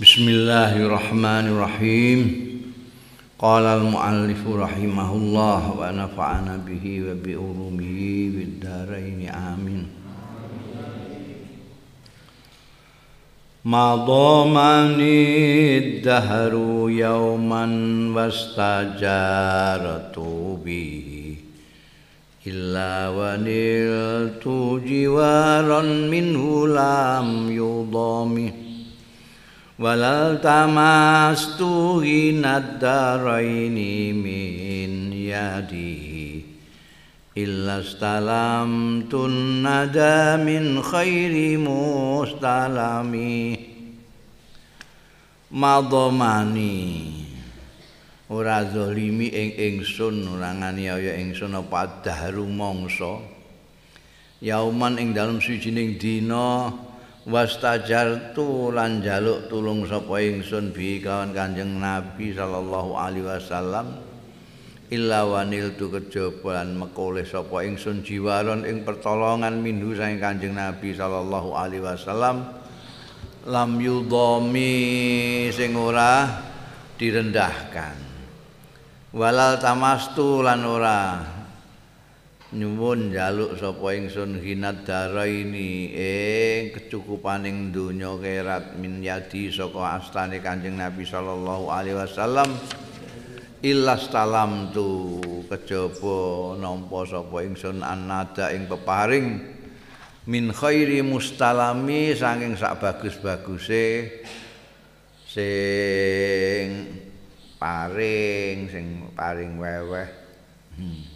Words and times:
بسم 0.00 0.28
الله 0.28 0.76
الرحمن 0.76 1.46
الرحيم 1.54 2.20
قال 3.38 3.64
المؤلف 3.64 4.42
رحمه 4.48 5.12
الله 5.12 5.62
ونفعنا 5.78 6.56
به 6.66 7.02
وبعلومه 7.06 8.30
بالدارين 8.34 9.28
آمين 9.28 9.86
ما 13.64 13.96
ضامني 13.96 15.78
الدهر 15.78 16.52
يوما 16.90 17.64
واستجارت 18.14 20.18
به 20.64 21.36
إلا 22.46 23.08
ونلت 23.08 24.44
جوارا 24.88 25.82
منه 25.82 26.68
لم 26.68 27.50
يضامه 27.50 28.63
walal 29.84 30.40
tamastu 30.40 32.00
hinad 32.00 32.80
daraini 32.80 34.16
min 34.16 35.12
yadihi 35.12 36.40
illa 37.36 37.84
stalam 37.84 39.04
tun 39.12 39.60
nada 39.60 40.40
min 40.40 40.80
khairi 40.80 41.60
mustalami. 41.60 43.36
Madomani 45.54 47.14
ora 48.32 48.64
zalimi 48.66 49.30
ing 49.30 49.52
ingsun 49.54 50.26
ora 50.32 50.50
nganiaya 50.50 51.14
ingsun 51.20 51.60
apa 51.60 52.00
dahru 52.00 52.48
mangsa. 52.48 53.20
Yauman 54.40 54.96
ing 54.96 55.12
dalem 55.12 55.38
sijining 55.44 55.94
dina 56.00 56.72
wastajartu 57.24 58.68
lan 58.72 59.00
jaluk 59.00 59.48
tulung 59.48 59.88
sapa 59.88 60.20
ingsun 60.20 60.76
bi 60.76 61.00
kawan 61.00 61.32
Kanjeng 61.32 61.80
Nabi 61.80 62.36
sallallahu 62.36 62.92
alaihi 62.92 63.24
wasallam 63.24 63.96
illa 64.92 65.24
wanil 65.24 65.72
tu 65.74 65.88
kejaba 65.88 66.60
lan 66.60 66.76
mekoleh 66.76 67.24
sapa 67.24 67.64
ingsun 67.64 68.04
jiwaron 68.04 68.68
ing 68.68 68.84
pertolongan 68.84 69.56
minhu 69.56 69.96
saking 69.96 70.20
Kanjeng 70.20 70.54
Nabi 70.54 70.92
sallallahu 70.92 71.56
alaihi 71.56 71.82
wasallam. 71.82 72.62
Lam 73.44 73.76
yudhami 73.76 74.72
sing 75.52 75.76
ora 75.76 76.40
direndahkan. 76.96 77.96
Walal 79.12 79.60
tamastu 79.60 80.40
lan 80.40 80.64
ora 80.64 81.20
nyuwun 82.54 83.10
njaluk 83.10 83.58
sapa 83.58 83.98
ingsun 83.98 84.38
hinad 84.38 84.86
daraini 84.86 85.90
ing 85.90 86.70
kecukupaning 86.70 87.74
donya 87.74 88.14
kerat 88.22 88.78
min 88.78 89.02
yadi 89.02 89.50
saka 89.50 89.98
astane 89.98 90.38
Kanjeng 90.38 90.78
Nabi 90.78 91.02
sallallahu 91.02 91.66
alaihi 91.74 91.98
wasallam 91.98 92.46
illas 93.58 94.06
talam 94.06 94.70
tu 94.70 95.18
kejaba 95.50 96.54
nampa 96.54 97.02
sapa 97.10 97.42
ingsun 97.42 97.82
anada 97.82 98.54
ing 98.54 98.70
peparing 98.70 99.42
min 100.30 100.54
khairi 100.54 101.02
mustalami 101.02 102.14
saking 102.14 102.54
sak 102.54 102.78
bagus-baguse 102.78 104.14
sing 105.26 106.66
paring 107.58 108.70
sing 108.70 108.86
paring 109.18 109.58
weweh 109.58 110.06
hmm. 110.78 111.13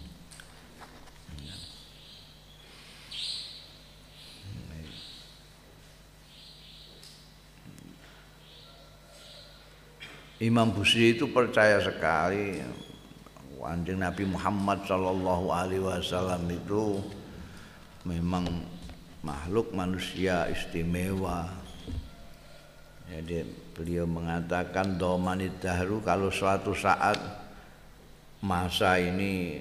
Imam 10.39 10.71
Busri 10.71 11.19
itu 11.19 11.27
percaya 11.35 11.83
sekali 11.83 12.63
Kanjeng 13.59 14.01
Nabi 14.01 14.25
Muhammad 14.25 14.81
Shallallahu 14.89 15.53
Alaihi 15.53 15.85
Wasallam 15.85 16.49
itu 16.49 17.05
memang 18.09 18.49
makhluk 19.21 19.77
manusia 19.77 20.49
istimewa. 20.49 21.53
Jadi 23.13 23.45
beliau 23.77 24.09
mengatakan 24.09 24.97
domanit 24.97 25.61
dahru 25.61 26.01
kalau 26.01 26.33
suatu 26.33 26.73
saat 26.73 27.21
masa 28.41 28.97
ini 28.97 29.61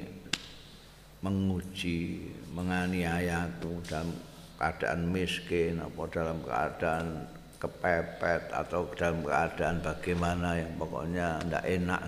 menguji, 1.20 2.32
menganiayaku 2.56 3.84
dalam 3.92 4.16
keadaan 4.56 5.04
miskin 5.12 5.84
atau 5.84 6.08
dalam 6.08 6.40
keadaan 6.48 7.28
kepepet 7.58 8.54
atau 8.54 8.86
dalam 8.94 9.26
keadaan 9.26 9.78
bagaimana 9.82 10.58
yang 10.58 10.72
pokoknya 10.78 11.42
tidak 11.46 11.66
enak 11.66 12.02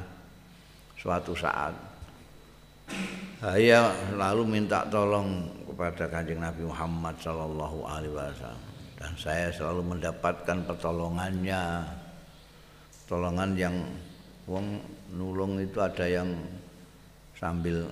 suatu 0.98 1.34
saat. 1.34 1.74
Saya 3.40 3.94
lalu 4.18 4.44
minta 4.46 4.86
tolong 4.90 5.46
kepada 5.70 6.10
kanjeng 6.10 6.42
Nabi 6.42 6.66
Muhammad 6.66 7.16
Shallallahu 7.22 7.80
Alaihi 7.86 8.14
Wasallam. 8.14 8.64
Dan 9.00 9.12
saya 9.16 9.48
selalu 9.54 9.96
mendapatkan 9.96 10.58
pertolongannya. 10.68 11.88
Pertolongan 13.06 13.50
yang 13.56 13.76
wong 14.50 14.82
nulung 15.14 15.62
itu 15.62 15.78
ada 15.80 16.06
yang 16.06 16.30
sambil 17.38 17.88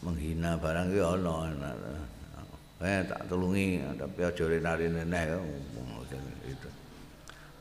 menghina 0.00 0.56
barang 0.56 0.88
ya 0.94 1.18
ono 1.18 1.34
eh 2.76 3.00
tak 3.08 3.24
tulungi 3.32 3.80
tapi 3.96 4.20
aja 4.20 4.44
itu 4.44 4.60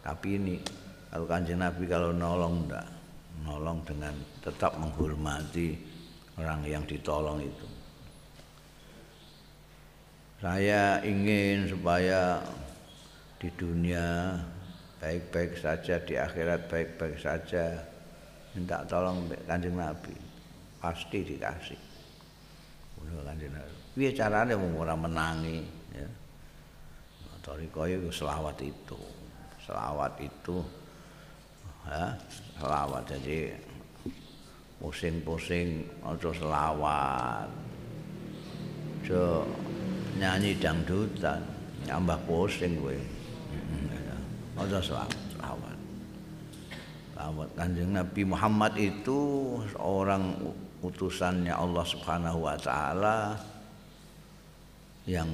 tapi 0.06 0.38
ini 0.38 0.62
kalau 1.10 1.26
kanjeng 1.26 1.58
Nabi 1.58 1.90
kalau 1.90 2.14
nolong 2.14 2.70
enggak 2.70 2.86
nolong 3.42 3.82
dengan 3.82 4.14
tetap 4.46 4.78
menghormati 4.78 5.74
orang 6.38 6.62
yang 6.62 6.86
ditolong 6.86 7.42
itu. 7.42 7.68
Saya 10.40 11.02
ingin 11.02 11.66
supaya 11.66 12.38
di 13.42 13.50
dunia 13.58 14.38
baik-baik 15.02 15.58
saja 15.58 15.98
di 16.06 16.14
akhirat 16.16 16.70
baik-baik 16.70 17.18
saja 17.18 17.74
minta 18.54 18.86
tolong 18.86 19.26
kanjeng 19.50 19.74
Nabi. 19.74 20.14
Pasti 20.78 21.26
dikasih. 21.26 21.82
Udah 23.02 23.34
kanjeng 23.34 23.58
Nabi. 23.58 23.78
Biar 23.98 24.14
caranya 24.14 24.54
mau 24.54 24.86
menangi 24.86 25.66
ya? 25.98 26.08
Toriko 27.42 27.86
itu 27.86 28.10
selawat 28.10 28.58
itu 28.66 28.98
selawat 29.66 30.14
itu. 30.22 30.62
Ya 31.86 32.18
selawat 32.58 33.04
jadi 33.10 33.54
pusing-pusing 34.82 35.86
aja 36.06 36.30
selawat. 36.34 37.50
Aja 39.06 39.46
nyanyi 40.18 40.58
dangdutan 40.58 41.42
nyambah 41.86 42.18
pusing 42.26 42.78
kowe. 42.82 42.98
Aja 44.56 44.80
selawat 44.82 45.20
selawat. 45.34 45.78
Selawat 47.14 47.50
kanjeng 47.54 47.92
Nabi 47.94 48.22
Muhammad 48.26 48.74
itu 48.78 49.20
seorang 49.74 50.34
utusannya 50.86 51.54
Allah 51.54 51.86
Subhanahu 51.86 52.46
wa 52.46 52.58
taala 52.58 53.38
yang 55.06 55.30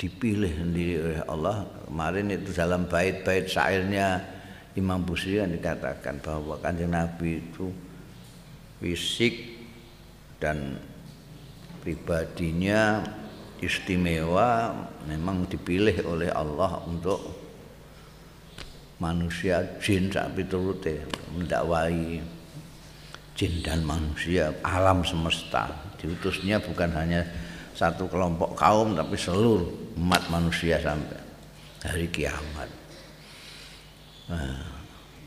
dipilih 0.00 0.48
sendiri 0.48 0.94
oleh 0.96 1.22
Allah. 1.28 1.56
Kemarin 1.84 2.32
itu 2.32 2.56
dalam 2.56 2.88
bait-bait 2.88 3.44
syairnya 3.44 4.24
Imam 4.72 5.04
Busiri 5.04 5.44
yang 5.44 5.52
dikatakan 5.52 6.24
bahwa 6.24 6.56
kanjeng 6.64 6.96
Nabi 6.96 7.44
itu 7.44 7.68
fisik 8.80 9.60
dan 10.40 10.80
pribadinya 11.84 13.04
istimewa 13.60 14.72
memang 15.04 15.44
dipilih 15.44 16.00
oleh 16.08 16.32
Allah 16.32 16.80
untuk 16.88 17.20
manusia 18.96 19.76
jin 19.84 20.08
sapi 20.08 20.48
turute 20.48 21.04
mendakwai 21.36 22.24
jin 23.36 23.52
dan 23.60 23.84
manusia 23.84 24.56
alam 24.64 25.04
semesta. 25.04 25.68
Diutusnya 26.00 26.56
bukan 26.64 26.88
hanya 26.96 27.20
satu 27.80 28.04
kelompok 28.12 28.52
kaum 28.60 28.92
tapi 28.92 29.16
seluruh 29.16 29.64
umat 29.96 30.20
manusia 30.28 30.76
sampai 30.84 31.16
hari 31.80 32.04
kiamat. 32.12 32.68
Nah, 34.28 34.60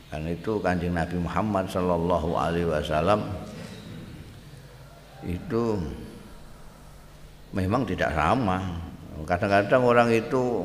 karena 0.06 0.30
itu 0.30 0.62
kanjeng 0.62 0.94
Nabi 0.94 1.18
Muhammad 1.18 1.66
Shallallahu 1.66 2.30
Alaihi 2.38 2.70
Wasallam 2.70 3.26
itu 5.26 5.82
memang 7.50 7.82
tidak 7.90 8.14
sama. 8.14 8.62
Kadang-kadang 9.26 9.82
orang 9.82 10.08
itu 10.14 10.62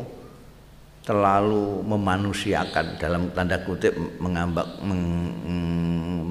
terlalu 1.02 1.82
memanusiakan 1.90 3.02
dalam 3.02 3.34
tanda 3.34 3.58
kutip 3.66 3.98
mengambak, 4.22 4.78
meng, 4.86 5.34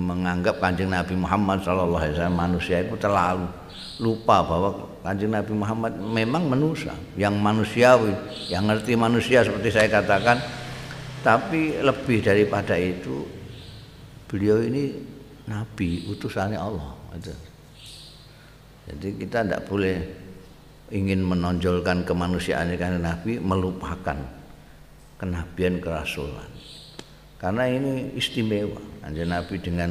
menganggap 0.07 0.63
kanjeng 0.63 0.95
Nabi 0.95 1.19
Muhammad 1.19 1.67
Wasallam 1.67 2.39
manusia 2.39 2.87
itu 2.87 2.95
terlalu 2.95 3.51
lupa 3.99 4.47
bahwa 4.47 4.71
kanjeng 5.09 5.33
Nabi 5.33 5.57
Muhammad 5.57 5.97
memang 5.97 6.53
manusia 6.53 6.93
yang 7.17 7.41
manusiawi 7.41 8.13
yang 8.53 8.69
ngerti 8.69 8.93
manusia 8.93 9.41
seperti 9.41 9.73
saya 9.73 9.89
katakan 9.89 10.37
Tapi 11.19 11.83
lebih 11.83 12.23
daripada 12.23 12.79
itu 12.79 13.27
beliau 14.31 14.63
ini 14.63 14.95
nabi, 15.51 16.07
utusannya 16.07 16.55
Allah. 16.55 16.95
Jadi 18.87 19.09
kita 19.19 19.43
tidak 19.43 19.67
boleh 19.67 19.99
ingin 20.95 21.21
menonjolkan 21.27 22.07
kemanusiaan 22.07 22.71
karena 22.79 23.03
nabi 23.03 23.43
melupakan 23.43 24.17
kenabian 25.19 25.83
kerasulan. 25.83 26.49
Karena 27.39 27.67
ini 27.67 28.15
istimewa 28.19 28.79
kanjeng 29.03 29.31
Nabi 29.31 29.55
dengan 29.63 29.91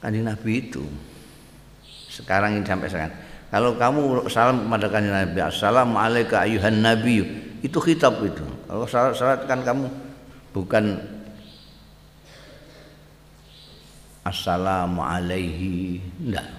kanjeng 0.00 0.28
Nabi 0.28 0.52
itu 0.60 0.84
sekarang 2.10 2.60
ini 2.60 2.64
sampai 2.68 2.88
sekarang. 2.88 3.16
Kalau 3.46 3.78
kamu 3.78 4.26
salam 4.26 4.66
kepada 4.66 4.86
kanjeng 4.90 5.14
Nabi, 5.14 5.38
Assalamualaikum 5.38 6.34
ayuhan 6.34 6.82
Nabi, 6.82 7.22
itu 7.62 7.78
kitab 7.78 8.18
itu. 8.26 8.42
Kalau 8.66 8.84
salat 8.90 9.46
kan 9.46 9.62
kamu 9.62 9.86
bukan 10.50 10.98
Assalamu 14.26 15.06
alaihi, 15.06 16.02
enggak. 16.18 16.50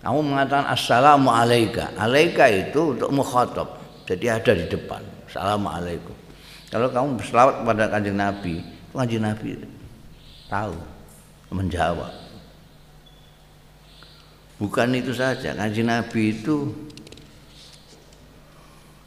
Kamu 0.00 0.20
mengatakan 0.24 0.72
Assalamu 0.72 1.28
alaika. 1.28 1.92
Alaika 2.00 2.48
itu 2.48 2.96
untuk 2.96 3.12
mukhatab. 3.12 3.68
Jadi 4.08 4.32
ada 4.32 4.52
di 4.56 4.64
depan. 4.68 5.04
Assalamualaikum. 5.28 6.16
Kalau 6.72 6.88
kamu 6.88 7.20
berselawat 7.20 7.54
kepada 7.60 7.84
kanjeng 7.92 8.16
Nabi, 8.16 8.64
kanjeng 8.96 9.24
Nabi 9.28 9.60
tahu 10.48 10.76
menjawab. 11.52 12.23
Bukan 14.64 14.96
itu 14.96 15.12
saja, 15.12 15.52
kanjeng 15.52 15.92
Nabi 15.92 16.32
itu 16.32 16.72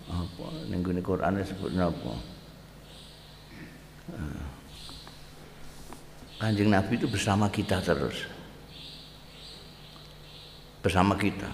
apa 0.06 0.46
ning 0.70 0.86
Quran 1.02 1.42
disebut 1.42 1.74
apa? 1.82 2.14
Ah. 4.14 4.46
Kanjeng 6.38 6.70
Nabi 6.70 7.02
itu 7.02 7.10
bersama 7.10 7.50
kita 7.50 7.82
terus. 7.82 8.30
Bersama 10.86 11.18
kita. 11.18 11.50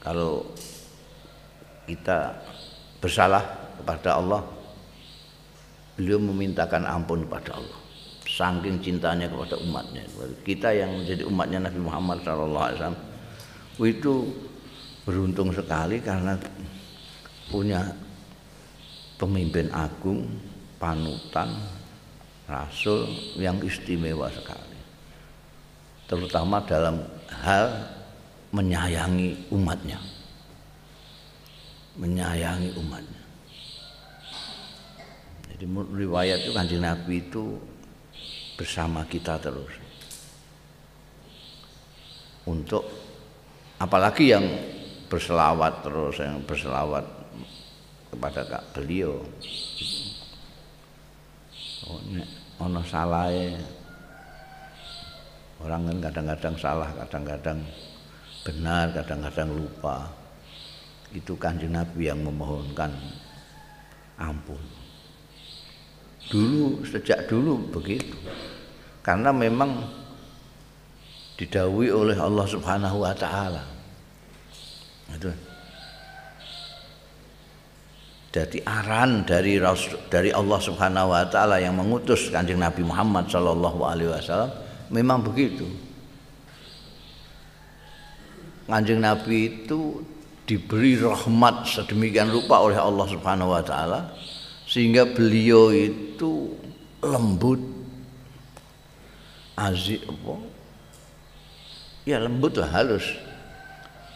Kalau 0.00 0.48
kita 1.84 2.40
bersalah 3.04 3.44
kepada 3.76 4.16
Allah 4.16 4.40
beliau 5.92 6.16
memintakan 6.24 6.88
ampun 6.88 7.28
kepada 7.28 7.60
Allah 7.60 7.79
saking 8.40 8.80
cintanya 8.80 9.28
kepada 9.28 9.60
umatnya. 9.60 10.00
Kita 10.40 10.72
yang 10.72 11.04
menjadi 11.04 11.28
umatnya 11.28 11.68
Nabi 11.68 11.80
Muhammad 11.84 12.24
SAW 12.24 12.96
itu 13.84 14.14
beruntung 15.04 15.52
sekali 15.52 16.00
karena 16.00 16.40
punya 17.52 17.84
pemimpin 19.20 19.68
agung 19.68 20.24
panutan 20.80 21.52
rasul 22.48 23.12
yang 23.36 23.60
istimewa 23.60 24.32
sekali. 24.32 24.80
Terutama 26.08 26.64
dalam 26.64 27.04
hal 27.28 27.92
menyayangi 28.56 29.52
umatnya. 29.52 30.00
Menyayangi 32.00 32.72
umatnya. 32.80 33.20
Di 35.60 35.68
riwayat 35.68 36.40
itu 36.40 36.56
kanjeng 36.56 36.80
Nabi 36.80 37.20
itu 37.20 37.60
bersama 38.60 39.08
kita 39.08 39.40
terus. 39.40 39.72
Untuk 42.44 42.84
apalagi 43.80 44.36
yang 44.36 44.44
berselawat 45.08 45.80
terus 45.80 46.20
yang 46.20 46.44
berselawat 46.44 47.08
kepada 48.12 48.44
kak 48.44 48.64
beliau. 48.76 49.24
Oh, 51.88 51.96
ono 52.60 52.84
salah 52.84 53.32
orang 55.64 55.88
kan 55.88 55.96
kadang-kadang 56.12 56.56
salah, 56.60 56.90
kadang-kadang 57.04 57.58
benar, 58.44 58.92
kadang-kadang 58.92 59.48
lupa. 59.56 60.04
Itu 61.16 61.34
kanjeng 61.40 61.72
Nabi 61.72 62.12
yang 62.12 62.20
memohonkan 62.22 62.92
ampun. 64.20 64.79
Dulu 66.30 66.86
sejak 66.86 67.26
dulu 67.26 67.58
begitu. 67.74 68.14
Karena 69.02 69.34
memang 69.34 69.82
didawi 71.34 71.90
oleh 71.90 72.14
Allah 72.14 72.46
Subhanahu 72.46 73.02
wa 73.02 73.14
taala. 73.16 73.66
Itu. 75.10 75.32
Jadi 78.30 78.62
aran 78.62 79.26
dari 79.26 79.58
dari 80.06 80.30
Allah 80.30 80.60
Subhanahu 80.62 81.10
wa 81.10 81.26
taala 81.26 81.58
yang 81.58 81.74
mengutus 81.74 82.30
Kanjeng 82.30 82.62
Nabi 82.62 82.86
Muhammad 82.86 83.26
sallallahu 83.26 83.82
alaihi 83.82 84.14
wasallam 84.14 84.54
memang 84.94 85.26
begitu. 85.26 85.66
Kanjeng 88.70 89.02
Nabi 89.02 89.66
itu 89.66 90.06
diberi 90.46 90.94
rahmat 90.94 91.66
sedemikian 91.66 92.30
rupa 92.30 92.62
oleh 92.62 92.78
Allah 92.78 93.06
Subhanahu 93.10 93.50
wa 93.50 93.62
taala 93.66 94.14
sehingga 94.70 95.02
beliau 95.10 95.74
itu 95.74 96.54
lembut. 97.02 97.58
Azik 99.58 100.06
apa? 100.08 100.40
Ya 102.08 102.16
lembut 102.16 102.56
lah 102.56 102.70
halus 102.72 103.04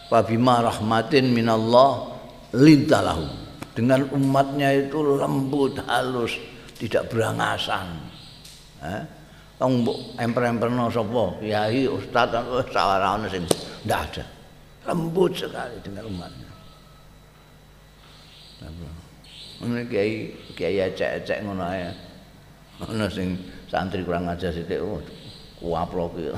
wabima 0.09 0.63
rahmatin 0.65 1.35
minallah 1.35 2.17
lintalahu. 2.55 3.29
Dengan 3.75 4.07
umatnya 4.15 4.71
itu 4.73 5.03
lembut 5.03 5.83
halus 5.85 6.39
tidak 6.79 7.11
berangasan. 7.11 7.99
Eh? 8.81 9.03
Mbok 9.65 10.21
emper-emperno 10.21 10.93
sapa? 10.93 11.41
Kiai 11.41 11.89
ustaz 11.89 12.33
wis 12.49 12.69
sawarane 12.73 13.27
sing 13.29 13.45
ndak 13.85 14.01
ada. 14.13 14.25
Lembut 14.89 15.33
sekali 15.35 15.77
dengan 15.81 16.05
umatnya 16.09 16.55
Ngono 19.65 19.83
kiai 19.89 20.29
kiai 20.53 20.79
acek-acek 20.85 21.41
ngono 21.41 21.65
ae. 21.65 21.89
Ono 22.85 23.09
sing 23.09 23.41
santri 23.67 24.05
kurang 24.05 24.29
ajar 24.29 24.53
sithik 24.53 24.85
oh 24.85 25.01
kuaplok 25.59 26.13
iki. 26.21 26.33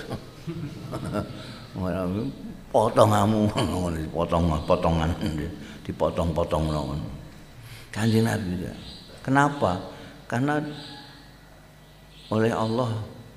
potong 2.72 3.10
kamu 3.12 3.40
ngono 3.72 3.98
potong 4.14 4.44
potongan 4.64 5.10
dipotong-potong 5.86 6.64
ngono. 6.70 7.08
Kanjeng 7.90 8.26
Nabi. 8.28 8.68
Kenapa? 9.22 9.80
Karena 10.26 10.62
oleh 12.30 12.52
Allah 12.52 12.90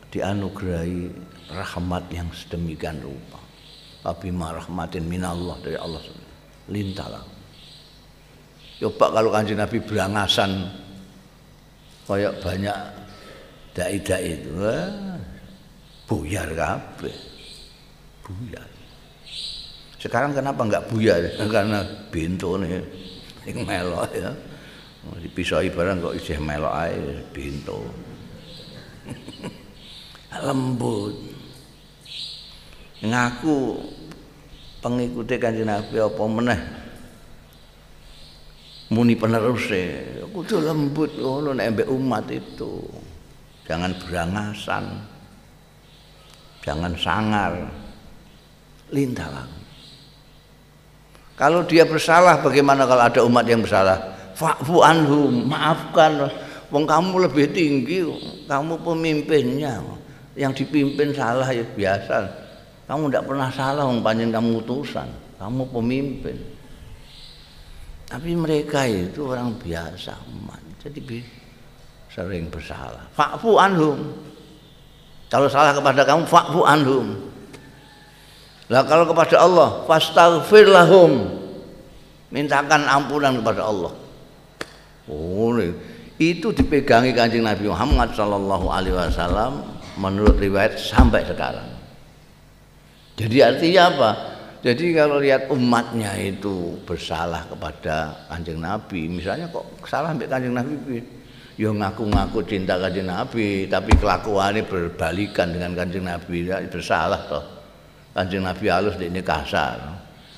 dianugerahi 0.10 1.14
rahmat 1.54 2.04
yang 2.14 2.30
sedemikian 2.34 2.98
rupa. 3.02 3.40
Tapi 4.04 4.34
rahmatin 4.34 5.06
minallah 5.06 5.58
dari 5.62 5.78
Allah 5.78 6.02
lintalah. 6.70 7.39
Coba 8.80 9.12
kalau 9.12 9.30
kanjeng 9.36 9.60
Nabi 9.60 9.84
berangasan 9.84 10.72
kayak 12.08 12.40
banyak 12.40 12.78
dai-dai 13.76 14.40
itu, 14.40 14.56
buyar 16.08 16.48
kabeh. 16.56 17.18
Buyar. 18.24 18.70
Sekarang 20.00 20.32
kenapa 20.32 20.64
enggak 20.64 20.88
buyar? 20.88 21.20
Karena 21.56 21.84
bintu 22.08 22.56
nih, 22.56 22.80
yang 23.52 23.68
melok 23.68 24.08
ya. 24.16 24.32
Dipisoi 25.20 25.68
barang 25.76 26.00
kok 26.00 26.16
isih 26.16 26.40
melok 26.40 26.72
ae 26.72 27.20
bintu. 27.36 27.84
Lembut. 30.48 31.20
Ngaku 33.04 33.80
pengikuti 34.80 35.36
kanjeng 35.36 35.68
Nabi 35.68 36.00
apa 36.00 36.24
meneh 36.24 36.79
muni 38.90 39.14
penerus 39.14 39.70
kudu 40.30 40.62
lembut 40.62 41.18
ngono 41.18 41.52
nek 41.58 41.90
umat 41.90 42.26
itu. 42.30 42.86
Jangan 43.66 43.92
berangasan. 44.02 44.86
Jangan 46.66 46.94
sangar. 46.98 47.54
Lintalang. 48.90 49.52
Kalau 51.38 51.64
dia 51.64 51.86
bersalah 51.86 52.42
bagaimana 52.42 52.90
kalau 52.90 53.04
ada 53.06 53.22
umat 53.24 53.46
yang 53.46 53.62
bersalah? 53.62 53.98
Fa'fu 54.34 54.82
anhum 54.82 55.46
maafkan. 55.46 56.30
Wong 56.70 56.86
kamu 56.86 57.30
lebih 57.30 57.54
tinggi 57.54 58.06
kamu 58.50 58.82
pemimpinnya. 58.82 59.82
Yang 60.34 60.66
dipimpin 60.66 61.14
salah 61.14 61.50
ya 61.52 61.66
biasa. 61.68 62.18
Kamu 62.90 63.12
tidak 63.12 63.28
pernah 63.30 63.50
salah 63.54 63.86
wong 63.86 64.02
panjen 64.02 64.34
kamu 64.34 64.66
utusan. 64.66 65.10
Kamu 65.38 65.70
pemimpin 65.70 66.59
tapi 68.10 68.34
mereka 68.34 68.90
itu 68.90 69.30
orang 69.30 69.54
biasa 69.62 70.18
umat. 70.34 70.58
Jadi 70.82 71.22
sering 72.10 72.50
bersalah. 72.50 73.06
Fa'fu 73.14 73.62
anhum. 73.62 74.18
Kalau 75.30 75.46
salah 75.46 75.78
kepada 75.78 76.02
kamu 76.02 76.26
fa'fu 76.26 76.66
anhum. 76.66 77.30
Lah 78.74 78.82
kalau 78.90 79.06
kepada 79.06 79.46
Allah 79.46 79.86
fastaghfir 79.86 80.66
lahum. 80.66 81.38
Mintakan 82.34 82.90
ampunan 82.90 83.38
kepada 83.42 83.70
Allah. 83.70 83.94
Oh, 85.10 85.58
itu 86.22 86.54
dipegangi 86.54 87.14
Kanjeng 87.14 87.46
Nabi 87.46 87.66
Muhammad 87.66 88.14
sallallahu 88.14 88.70
alaihi 88.70 88.94
wasallam 88.94 89.66
menurut 89.98 90.38
riwayat 90.38 90.78
sampai 90.78 91.26
sekarang. 91.26 91.66
Jadi 93.18 93.38
artinya 93.42 93.82
apa? 93.90 94.12
Jadi 94.60 94.92
kalau 94.92 95.24
lihat 95.24 95.48
umatnya 95.48 96.20
itu 96.20 96.76
bersalah 96.84 97.48
kepada 97.48 98.12
Kanjeng 98.28 98.60
Nabi, 98.60 99.08
misalnya 99.08 99.48
kok 99.48 99.64
salah 99.88 100.12
ambil 100.12 100.28
Kanjeng 100.28 100.52
Nabi, 100.52 101.00
ya 101.56 101.72
ngaku-ngaku 101.72 102.44
cinta 102.44 102.76
Kanjeng 102.76 103.08
Nabi, 103.08 103.72
tapi 103.72 103.96
kelakuannya 103.96 104.68
berbalikan 104.68 105.56
dengan 105.56 105.80
Kanjeng 105.80 106.04
Nabi, 106.04 106.44
ya 106.44 106.60
bersalah 106.68 107.24
toh. 107.32 107.46
Kanjeng 108.12 108.44
Nabi 108.44 108.66
halus 108.68 109.00
ini 109.00 109.24
kasar. 109.24 109.80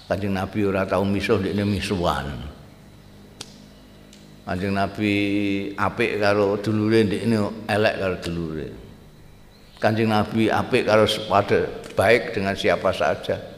Kanjeng 0.05 0.37
Nabi 0.37 0.69
ora 0.69 0.85
tahu 0.85 1.01
misuh 1.01 1.41
ini 1.41 1.65
misuhan. 1.65 2.29
Kanjeng 4.45 4.77
Nabi 4.77 5.13
apik 5.73 6.21
karo 6.21 6.61
dulure 6.61 7.09
ini 7.09 7.41
elek 7.65 7.95
karo 7.97 8.15
dulure. 8.21 8.69
Kanjeng 9.81 10.13
Nabi 10.13 10.45
apik 10.45 10.85
karo 10.85 11.09
pada 11.25 11.65
baik 11.97 12.37
dengan 12.37 12.53
siapa 12.53 12.93
saja. 12.93 13.50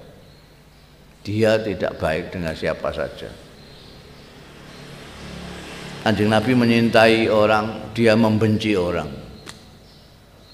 Dia 1.24 1.56
tidak 1.56 2.04
baik 2.04 2.36
dengan 2.36 2.52
siapa 2.52 2.92
saja. 2.92 3.32
Kanjeng 6.04 6.28
Nabi 6.28 6.52
menyintai 6.52 7.32
orang, 7.32 7.96
dia 7.96 8.12
membenci 8.20 8.76
orang. 8.76 9.08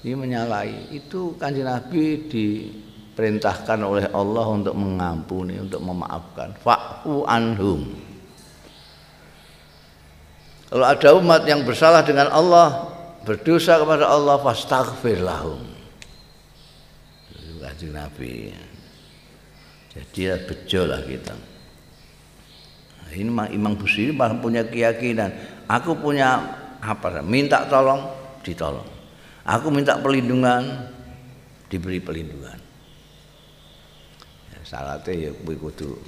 Ini 0.06 0.14
menyalahi. 0.14 0.94
Itu 0.94 1.34
Kanjeng 1.34 1.66
Nabi 1.66 2.30
diperintahkan 2.30 3.82
oleh 3.82 4.06
Allah 4.14 4.46
untuk 4.46 4.78
mengampuni, 4.78 5.58
untuk 5.58 5.82
memaafkan. 5.82 6.54
Fa'fu 6.62 7.26
anhum. 7.26 7.90
Kalau 10.70 10.86
ada 10.86 11.08
umat 11.18 11.42
yang 11.50 11.66
bersalah 11.66 12.06
dengan 12.06 12.30
Allah, 12.30 12.86
berdosa 13.26 13.74
kepada 13.74 14.06
Allah, 14.06 14.38
fastaghfir 14.38 15.18
lahum. 15.18 15.66
Itu 17.34 17.90
Nabi. 17.90 18.54
Jadi 20.00 20.20
ya 20.24 20.34
bejo 20.40 20.80
lah 20.88 21.00
kita. 21.04 21.34
Nah, 23.04 23.10
ini 23.12 23.30
Imam 23.52 23.76
Busiri 23.76 24.16
malah 24.16 24.40
punya 24.40 24.64
keyakinan. 24.64 25.28
Aku 25.68 25.92
punya 25.92 26.40
apa? 26.80 27.20
Minta 27.20 27.68
tolong, 27.68 28.08
ditolong. 28.40 28.88
Aku 29.44 29.68
minta 29.68 30.00
perlindungan, 30.00 30.88
diberi 31.68 32.00
perlindungan. 32.00 32.56
Ya, 34.56 34.60
salatnya 34.64 35.28
ya 35.28 35.30
kudu 35.36 36.00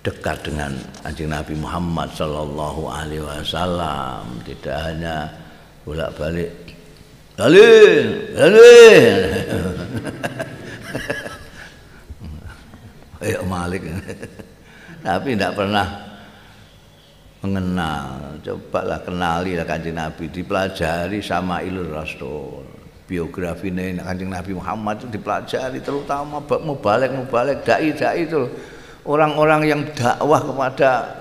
dekat 0.00 0.48
dengan 0.48 0.72
anjing 1.04 1.28
Nabi 1.28 1.52
Muhammad 1.60 2.08
Sallallahu 2.16 2.88
Alaihi 2.88 3.20
Wasallam 3.20 4.40
tidak 4.48 4.76
hanya 4.80 5.28
bolak 5.84 6.08
balik 6.16 6.52
Dalil, 7.40 8.36
dalil. 8.36 9.16
Ayo 13.20 13.44
Malik. 13.44 13.84
Tapi 15.04 15.36
tidak 15.36 15.52
pernah 15.52 15.86
mengenal. 17.44 18.40
Cobalah 18.40 19.00
kenali 19.04 19.56
lah 19.56 19.68
kanjeng 19.68 19.96
Nabi, 19.96 20.32
dipelajari 20.32 21.20
sama 21.20 21.60
ilur 21.60 21.92
Rasul. 21.92 22.64
Biografi 23.04 23.74
kanjeng 23.74 24.30
Nabi 24.30 24.54
Muhammad 24.54 25.02
itu 25.02 25.18
dipelajari 25.18 25.82
terutama 25.82 26.38
mau 26.38 26.78
balik 26.78 27.10
mau 27.10 27.26
balik 27.26 27.66
dai 27.66 27.90
dai 27.90 28.22
itu 28.22 28.46
orang-orang 29.02 29.66
yang 29.66 29.82
dakwah 29.98 30.38
kepada 30.38 31.18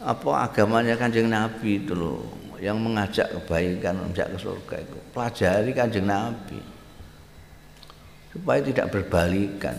apa 0.00 0.30
agamanya 0.48 0.96
kanjeng 0.96 1.28
Nabi 1.28 1.84
itu 1.84 1.92
loh 1.92 2.24
yang 2.64 2.80
mengajak 2.80 3.28
kebaikan 3.36 3.92
mengajak 3.92 4.32
ke 4.32 4.38
surga 4.40 4.76
itu 4.80 4.98
pelajari 5.12 5.70
kanjeng 5.76 6.08
Nabi 6.08 6.60
supaya 8.32 8.64
tidak 8.64 8.88
berbalikan 8.88 9.76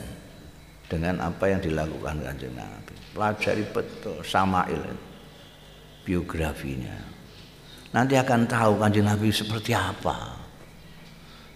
dengan 0.86 1.18
apa 1.22 1.50
yang 1.50 1.62
dilakukan 1.62 2.22
kanjeng 2.22 2.54
Nabi 2.54 2.94
pelajari 3.13 3.63
betul 3.74 4.22
Samail 4.22 4.84
biografinya 6.06 6.96
nanti 7.94 8.18
akan 8.18 8.46
tahu 8.46 8.77
kanjeng 8.77 9.08
Nabi 9.10 9.34
seperti 9.34 9.74
apa 9.74 10.46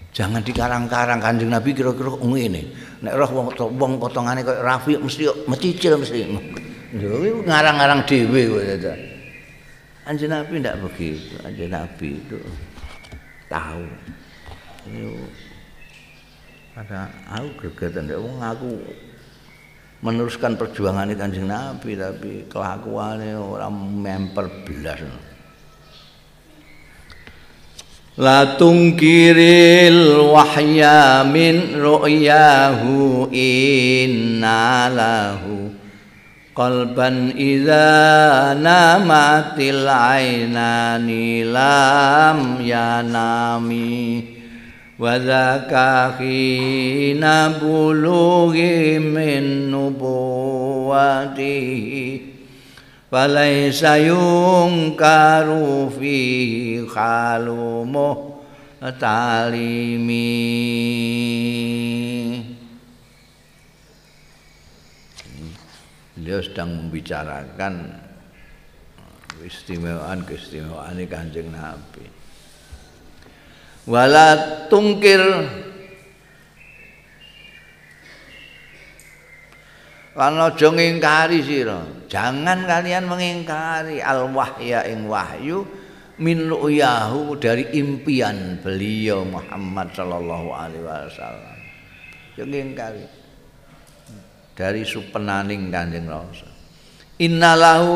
Jangan 0.10 0.42
dikarang-karang 0.42 1.22
Kanjeng 1.22 1.54
Nabi 1.54 1.70
kira-kira 1.70 2.18
ngene. 2.18 2.74
Nek 3.06 3.14
roh 3.14 3.30
wong 3.30 3.48
wong 3.78 3.92
potongane 4.02 4.42
koyo 4.42 4.60
Rafi 4.66 4.98
mesti 4.98 5.30
mecicil 5.46 6.02
mesti. 6.02 6.26
Lho 6.98 7.46
ngarang-ngarang 7.46 8.10
dhewe 8.10 8.42
kok 8.50 8.62
ya. 8.66 8.94
Kanjeng 10.10 10.34
Nabi 10.34 10.54
ndak 10.66 10.82
begitu. 10.82 11.38
Kanjeng 11.46 11.70
Nabi 11.70 12.18
itu 12.18 12.40
tahu. 13.46 13.86
Yo 14.90 15.14
ada 16.74 17.12
aku 17.30 17.48
gregetan 17.60 18.08
wong 18.10 18.40
aku 18.40 18.72
meneruskan 20.00 20.56
perjuangan 20.56 21.12
Kanjeng 21.12 21.48
Nabi 21.48 22.00
tapi 22.00 22.48
kelakuannya 22.48 23.36
orang 23.36 23.76
memper 23.76 24.48
belas. 24.64 25.04
La 28.20 28.60
tungkiril 28.60 30.20
wahya 30.28 31.24
min 31.24 31.80
ru'yahu 31.80 33.32
inna 33.32 34.92
lahu 34.92 35.72
qalban 36.52 37.32
idza 37.32 38.52
namatil 38.60 39.88
ainani 39.88 41.48
lam 41.48 42.60
yanami 42.60 44.39
wa 44.99 45.19
dzaka 45.19 46.15
khina 46.19 47.51
bulughi 47.59 48.99
min 49.03 49.71
nubuwatihi 49.75 51.05
فليس 53.15 53.83
ينكر 53.83 55.49
فيه 55.95 56.91
حال 56.91 57.47
تعليمي 58.99 60.35
Beliau 66.15 66.41
sedang 66.41 66.73
membicarakan 66.73 68.01
keistimewaan 69.37 70.25
keistimewaan 70.25 70.97
kanjeng 71.05 71.53
Nabi. 71.53 72.08
Wala 73.88 74.28
tungkir 74.68 75.22
Lan 80.20 80.36
aja 80.36 80.68
ngingkari 80.68 81.40
sira. 81.40 81.80
Jangan 82.12 82.68
kalian 82.68 83.08
mengingkari 83.08 84.04
al 84.04 84.28
wahya 84.36 84.84
ing 84.92 85.08
wahyu 85.08 85.64
min 86.20 86.52
ru'yahu 86.52 87.40
dari 87.40 87.72
impian 87.80 88.60
beliau 88.60 89.24
Muhammad 89.24 89.96
sallallahu 89.96 90.52
alaihi 90.52 90.84
wasallam. 90.84 91.58
Jangan 92.36 92.52
ngingkari. 92.52 93.06
Dari 94.60 94.84
supenaning 94.84 95.72
Kanjeng 95.72 96.12
Rasul. 96.12 96.52
Innalahu 97.24 97.96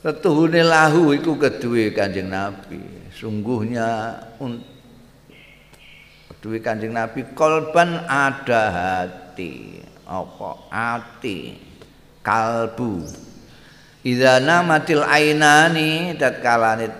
Tetuhune 0.00 0.64
lahu 0.64 1.12
iku 1.12 1.36
kedue 1.36 1.92
Kanjeng 1.92 2.32
Nabi. 2.32 2.95
Sungguhnya 3.16 4.12
kedue 6.28 6.60
Kanjeng 6.60 6.92
Nabi 6.92 7.24
kolban 7.32 8.04
ada 8.04 8.62
hati. 8.68 9.80
Apa? 10.04 10.68
Ati. 10.68 11.56
Kalbu. 12.20 13.08
Idza 14.04 14.36
namatil 14.44 15.00
ainani 15.00 16.12
tatkalane 16.20 16.92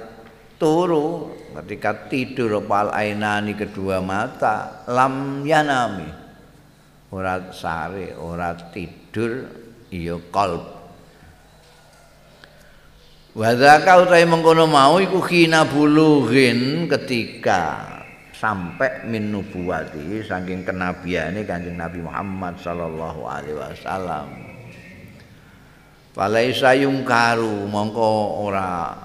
turu. 0.56 1.36
Ketika 1.52 2.08
tidur 2.08 2.64
pal 2.64 2.88
ainani 2.96 3.52
kedua 3.52 4.00
mata? 4.00 4.88
Lam 4.88 5.44
yanami. 5.44 6.08
Ora 7.12 7.52
sare 7.52 8.16
ora 8.16 8.56
tidur 8.72 9.46
iya 9.92 10.16
kalb 13.36 13.60
Wadaka 13.60 14.00
utai 14.00 14.24
mengkono 14.24 14.64
mau 14.64 14.96
iku 14.96 15.20
khina 15.20 15.68
bulughin 15.68 16.88
ketika 16.88 17.84
sampai 18.32 19.04
min 19.04 19.28
nubuwati 19.28 20.24
saking 20.24 20.64
kenabiane 20.64 21.44
Kanjeng 21.44 21.76
Nabi 21.76 22.00
Muhammad 22.00 22.56
sallallahu 22.56 23.28
alaihi 23.28 23.60
wasallam. 23.60 24.28
Falaisa 26.16 26.72
yungkaru 26.80 27.68
mongko 27.68 28.40
ora 28.48 28.96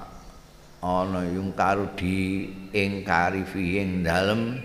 ana 0.79 1.27
yungkaru 1.27 1.91
di 1.99 2.47
ingkari 2.71 3.43
fi 3.43 3.83
ing 3.83 3.99
dalem 3.99 4.55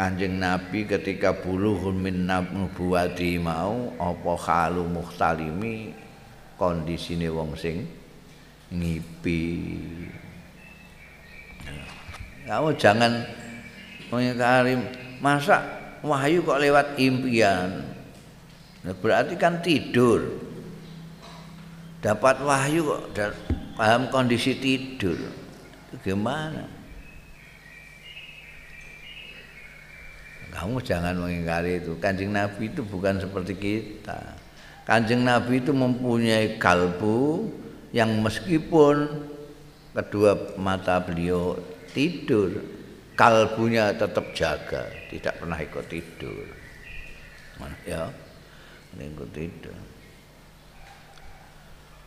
Kanjeng 0.00 0.40
Nabi 0.40 0.88
ketika 0.88 1.36
bulughun 1.36 2.00
min 2.00 2.24
nubuwati 2.24 3.36
mau 3.36 3.92
apa 4.00 4.32
khalu 4.40 4.88
muhtalimi 4.88 6.02
kondisine 6.62 7.26
wong 7.26 7.58
sing 7.58 7.82
ngipi. 8.70 9.42
Kamu 12.46 12.78
jangan 12.78 13.26
mengingkari 14.14 14.78
masa 15.18 15.58
wahyu 16.06 16.46
kok 16.46 16.62
lewat 16.62 16.94
impian. 17.02 17.82
Nah, 18.86 18.94
berarti 18.94 19.34
kan 19.34 19.58
tidur. 19.58 20.38
Dapat 21.98 22.46
wahyu 22.46 22.86
kok 22.86 23.34
paham 23.74 24.06
kondisi 24.14 24.54
tidur. 24.58 25.18
Gimana? 26.06 26.66
Kamu 30.54 30.78
jangan 30.78 31.18
mengingkari 31.18 31.82
itu. 31.82 31.98
Kanjeng 31.98 32.30
Nabi 32.30 32.70
itu 32.70 32.86
bukan 32.86 33.18
seperti 33.18 33.54
kita. 33.58 34.41
Kanjeng 34.92 35.24
Nabi 35.24 35.64
itu 35.64 35.72
mempunyai 35.72 36.60
kalbu 36.60 37.48
yang 37.96 38.20
meskipun 38.20 39.24
kedua 39.96 40.36
mata 40.60 41.00
beliau 41.00 41.56
tidur, 41.96 42.60
kalbunya 43.16 43.96
tetap 43.96 44.36
jaga, 44.36 44.84
tidak 45.08 45.40
pernah 45.40 45.56
ikut 45.56 45.88
tidur. 45.88 46.44
Ya, 47.88 48.12
ikut 49.00 49.32
tidur. 49.32 49.72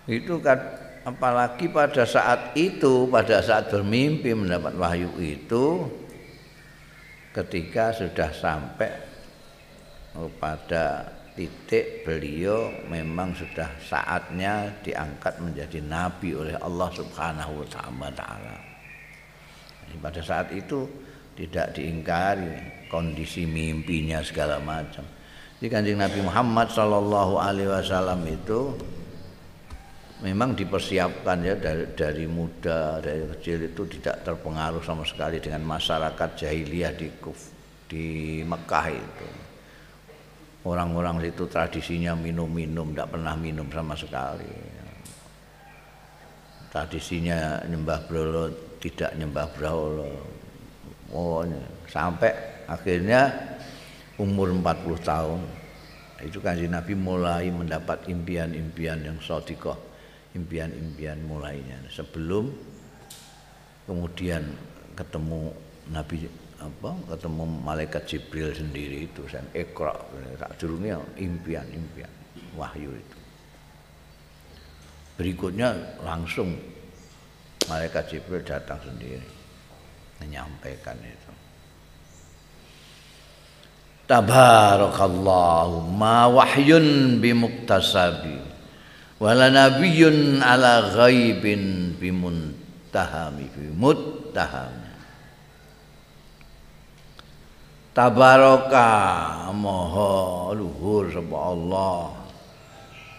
Itu 0.06 0.38
kan 0.46 0.62
apalagi 1.10 1.65
pada 1.74 2.06
saat 2.06 2.54
itu, 2.54 3.10
pada 3.10 3.42
saat 3.42 3.65
bermimpi 3.74 4.38
mendapat 4.38 4.77
wahyu 4.77 5.10
itu, 5.18 5.89
ketika 7.34 7.98
sudah 7.98 8.30
sampai 8.30 8.94
pada 10.38 11.25
titik 11.36 12.08
beliau 12.08 12.72
memang 12.88 13.36
sudah 13.36 13.68
saatnya 13.84 14.72
diangkat 14.80 15.44
menjadi 15.44 15.84
nabi 15.84 16.32
oleh 16.32 16.56
Allah 16.63 16.89
Subhanahu 16.96 17.62
wa 17.62 17.68
taala. 18.15 18.56
Pada 20.00 20.24
saat 20.24 20.51
itu 20.56 20.88
tidak 21.36 21.75
diingkari 21.75 22.88
kondisi 22.88 23.44
mimpinya 23.44 24.24
segala 24.24 24.60
macam. 24.63 25.04
Di 25.60 25.68
Kanjeng 25.72 26.00
Nabi 26.00 26.20
Muhammad 26.24 26.72
sallallahu 26.72 27.39
alaihi 27.39 27.72
wasallam 27.72 28.24
itu 28.27 28.75
memang 30.24 30.55
dipersiapkan 30.55 31.44
ya 31.44 31.55
dari, 31.55 31.86
dari 31.96 32.25
muda 32.27 33.00
dari 33.03 33.24
kecil 33.36 33.72
itu 33.72 33.83
tidak 34.00 34.24
terpengaruh 34.24 34.83
sama 34.83 35.03
sekali 35.03 35.40
dengan 35.40 35.64
masyarakat 35.64 36.29
jahiliyah 36.40 36.96
di 36.96 37.07
di 37.88 38.05
Mekah 38.44 38.88
itu 38.92 39.45
orang-orang 40.66 41.22
itu 41.30 41.46
tradisinya 41.46 42.18
minum-minum 42.18 42.92
tidak 42.92 43.14
pernah 43.14 43.38
minum 43.38 43.70
sama 43.70 43.94
sekali. 43.94 44.50
Tradisinya 46.74 47.64
nyembah 47.70 48.00
brolo 48.10 48.44
tidak 48.82 49.16
nyembah 49.16 49.48
brolo. 49.56 50.12
Oh, 51.14 51.46
sampai 51.88 52.66
akhirnya 52.68 53.30
umur 54.20 54.51
40 54.51 55.00
tahun 55.06 55.40
itu 56.25 56.42
kan 56.42 56.58
Nabi 56.58 56.98
mulai 56.98 57.48
mendapat 57.54 58.10
impian-impian 58.10 59.06
yang 59.06 59.18
sodikoh 59.22 59.78
impian-impian 60.36 61.24
mulainya. 61.24 61.80
Sebelum 61.88 62.51
kemudian 63.88 64.44
ketemu 64.94 65.56
Nabi 65.90 66.28
apa? 66.66 66.92
Ketemu 67.14 67.44
malaikat 67.62 68.04
Jibril 68.10 68.50
sendiri 68.51 69.06
itu 69.06 69.22
saya 69.30 69.46
ekra 69.54 69.94
tak 70.42 70.58
durungnya 70.58 70.98
impian-impian 71.22 72.10
wahyu 72.58 72.90
itu. 72.90 73.18
Berikutnya 75.16 76.01
langsung 76.04 76.58
malaikat 77.70 78.10
Jibril 78.12 78.44
datang 78.44 78.82
sendiri. 78.84 79.30
Menyampaikan 80.20 80.98
itu. 81.00 81.32
Tabarakallahu 84.06 85.90
ma 85.90 86.30
wahyun 86.30 87.18
bimuktasabi 87.20 88.38
wala 89.18 89.50
nabiyyun 89.50 90.46
ala 90.46 90.94
ghaibin 90.94 91.96
bimuntahami 91.98 93.50
bimuttahami 93.50 94.85
tabaraka 97.96 98.92
maha 99.55 100.51
luhur 100.51 101.08
sapa 101.08 101.38
Allah. 101.55 102.00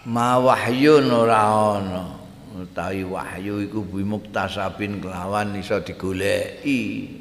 Ma 0.05 0.37
wahyun 0.37 1.09
ora 1.09 1.41
ana. 1.81 2.05
Utawi 2.57 3.05
wahyu 3.05 3.65
iku 3.65 3.83
bimuktasabin 3.83 5.01
kelawan 5.01 5.57
iso 5.57 5.81
digoleki. 5.81 7.11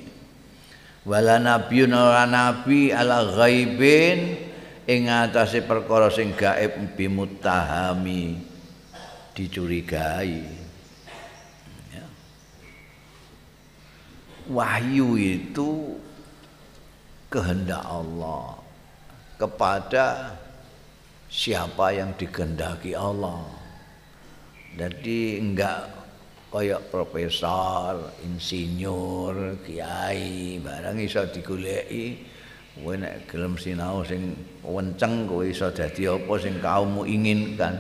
Wala 1.09 1.41
nabiyyun 1.41 1.93
ora 1.97 2.29
nabi 2.29 2.93
ala 2.93 3.25
ghaibin 3.35 4.39
ing 4.87 5.11
atase 5.11 5.67
perkara 5.67 6.09
sing 6.15 6.33
gaib 6.39 6.95
bimuttahami 6.95 8.39
dicurigai. 9.35 10.41
Ya. 11.93 12.07
wahyu 14.49 15.19
itu 15.19 16.01
kehendak 17.31 17.83
Allah 17.83 18.55
kepada 19.37 20.37
siapa 21.29 21.93
yang 21.93 22.15
dikehendaki 22.17 22.97
Allah. 22.97 23.45
Jadi 24.77 25.41
enggak 25.41 25.89
kayak 26.53 26.89
profesor, 26.93 28.13
insinyur, 28.25 29.61
kiai, 29.65 30.61
barang 30.61 30.97
iso 31.01 31.25
digoleki. 31.29 32.35
Kowe 32.77 32.93
nek 32.93 33.25
gelem 33.25 33.57
sinau 33.57 34.05
sing 34.05 34.37
wenceng 34.61 35.25
kowe 35.25 35.41
iso 35.41 35.73
dadi 35.73 36.05
apa 36.13 36.33
sing 36.37 36.61
kaummu 36.61 37.09
inginkan. 37.09 37.73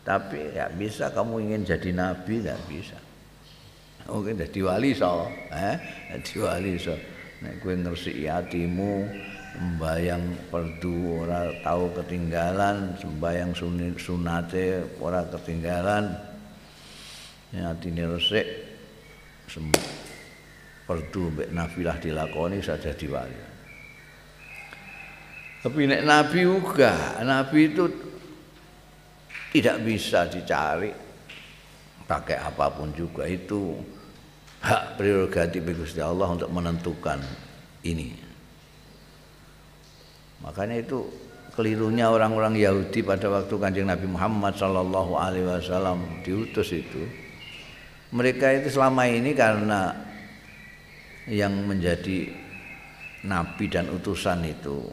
Tapi 0.00 0.56
ya 0.56 0.72
bisa 0.72 1.12
kamu 1.12 1.44
ingin 1.44 1.68
jadi 1.68 1.90
nabi 1.92 2.40
tidak 2.40 2.60
bisa. 2.64 2.98
Mungkin 4.06 4.38
jadi 4.38 4.60
wali 4.62 4.94
so 4.94 5.26
eh? 5.50 5.76
Jadi 6.14 6.34
wali 6.40 6.72
so 6.78 6.94
nek 7.46 7.62
gue 7.62 7.74
ngersi 7.78 8.26
hatimu 8.26 9.06
sembayang 9.54 10.50
perdu 10.50 11.22
ora 11.22 11.46
tahu 11.62 11.94
ketinggalan 12.02 12.98
sembayang 12.98 13.54
sunate 13.96 14.98
ora 14.98 15.22
ketinggalan. 15.30 16.34
Ya 17.54 17.70
atine 17.70 18.10
resik 18.10 18.44
perdu 20.86 21.34
mbek 21.34 21.50
nafilah 21.50 21.98
dilakoni 21.98 22.62
saja 22.62 22.94
jadi 22.94 23.06
wali 23.10 23.38
tapi 25.66 25.82
nek 25.90 26.06
nabi 26.06 26.46
juga 26.46 27.18
nabi 27.26 27.74
itu 27.74 27.84
tidak 29.50 29.82
bisa 29.82 30.30
dicari 30.30 30.94
pakai 32.06 32.38
apa 32.38 32.70
pun 32.70 32.94
juga 32.94 33.26
itu 33.26 33.74
hak 34.66 34.98
prerogatif 34.98 35.62
Gusti 35.62 36.02
Allah 36.02 36.26
untuk 36.34 36.50
menentukan 36.50 37.22
ini. 37.86 38.10
Makanya 40.42 40.82
itu 40.82 41.06
kelirunya 41.54 42.10
orang-orang 42.10 42.58
Yahudi 42.58 43.06
pada 43.06 43.30
waktu 43.30 43.54
Kanjeng 43.54 43.86
Nabi 43.86 44.10
Muhammad 44.10 44.58
sallallahu 44.58 45.14
alaihi 45.14 45.46
wasallam 45.46 46.02
diutus 46.26 46.74
itu. 46.74 47.06
Mereka 48.10 48.62
itu 48.62 48.74
selama 48.74 49.06
ini 49.06 49.34
karena 49.38 49.94
yang 51.26 51.54
menjadi 51.66 52.30
nabi 53.26 53.66
dan 53.66 53.90
utusan 53.90 54.46
itu 54.46 54.86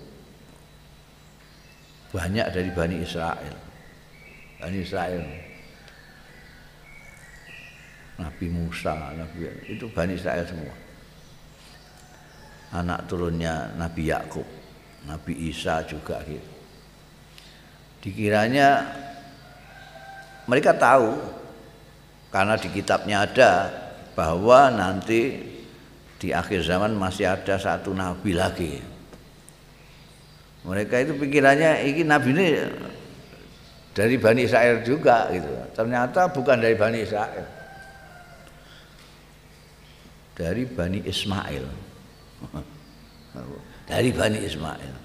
banyak 2.14 2.46
dari 2.54 2.70
Bani 2.74 2.98
Israel. 3.02 3.58
Bani 4.62 4.78
Israel 4.82 5.43
Nabi 8.22 8.46
Musa 8.50 9.14
Nabi 9.18 9.50
itu 9.66 9.90
Bani 9.90 10.14
Israel 10.14 10.46
semua. 10.46 10.76
Anak 12.74 13.06
turunnya 13.10 13.74
Nabi 13.78 14.10
Yakub. 14.10 14.46
Nabi 15.06 15.52
Isa 15.52 15.84
juga 15.84 16.22
gitu. 16.24 16.52
Dikiranya 18.04 18.84
mereka 20.48 20.76
tahu 20.76 21.16
karena 22.34 22.56
di 22.60 22.70
kitabnya 22.72 23.24
ada 23.24 23.52
bahwa 24.18 24.74
nanti 24.74 25.40
di 26.20 26.32
akhir 26.32 26.64
zaman 26.64 26.96
masih 26.96 27.28
ada 27.28 27.60
satu 27.60 27.92
nabi 27.92 28.32
lagi. 28.32 28.80
Mereka 30.64 31.04
itu 31.04 31.14
pikirannya 31.20 31.84
ini 31.84 32.02
nabi 32.08 32.30
ini 32.32 32.48
dari 33.92 34.16
Bani 34.16 34.48
Israel 34.48 34.80
juga 34.82 35.28
gitu. 35.30 35.52
Ternyata 35.76 36.32
bukan 36.32 36.58
dari 36.64 36.76
Bani 36.80 37.04
Israel. 37.04 37.63
Dari 40.34 40.66
Bani 40.66 41.00
Ismail. 41.06 41.66
dari 43.90 44.10
Bani 44.14 44.40
Ismail. 44.42 44.96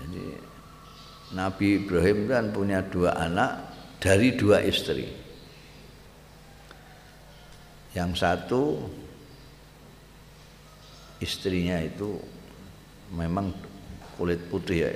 Jadi 0.00 0.24
Nabi 1.34 1.66
Ibrahim 1.82 2.18
kan 2.26 2.44
punya 2.50 2.82
dua 2.82 3.14
anak 3.14 3.70
dari 4.02 4.34
dua 4.34 4.62
istri. 4.62 5.06
Yang 7.94 8.22
satu 8.22 8.62
istrinya 11.18 11.82
itu 11.82 12.18
memang 13.10 13.50
kulit 14.14 14.38
putih 14.46 14.86
ya, 14.86 14.92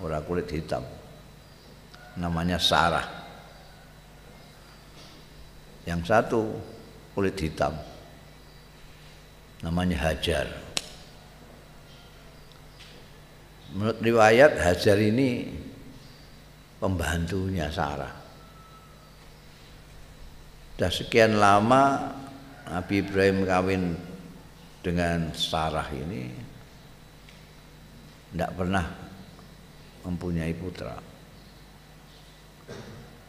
orang 0.00 0.24
kulit 0.28 0.48
hitam. 0.52 0.84
Namanya 2.20 2.60
Sarah. 2.60 3.08
Yang 5.84 6.00
satu 6.08 6.40
kulit 7.14 7.38
hitam. 7.38 7.78
Namanya 9.62 9.96
Hajar. 10.10 10.50
Menurut 13.72 13.98
riwayat 14.04 14.60
Hajar 14.60 14.98
ini 15.00 15.48
pembantunya 16.82 17.72
Sarah. 17.72 18.12
Sudah 20.74 20.90
sekian 20.90 21.38
lama 21.38 22.12
Nabi 22.66 23.00
Ibrahim 23.00 23.46
kawin 23.46 23.82
dengan 24.84 25.32
Sarah 25.32 25.86
ini 25.94 26.28
tidak 28.34 28.52
pernah 28.58 28.84
mempunyai 30.02 30.52
putra. 30.52 30.98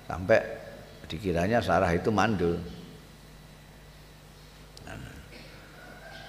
Sampai 0.10 0.42
dikiranya 1.06 1.62
Sarah 1.62 1.94
itu 1.94 2.10
mandul. 2.10 2.58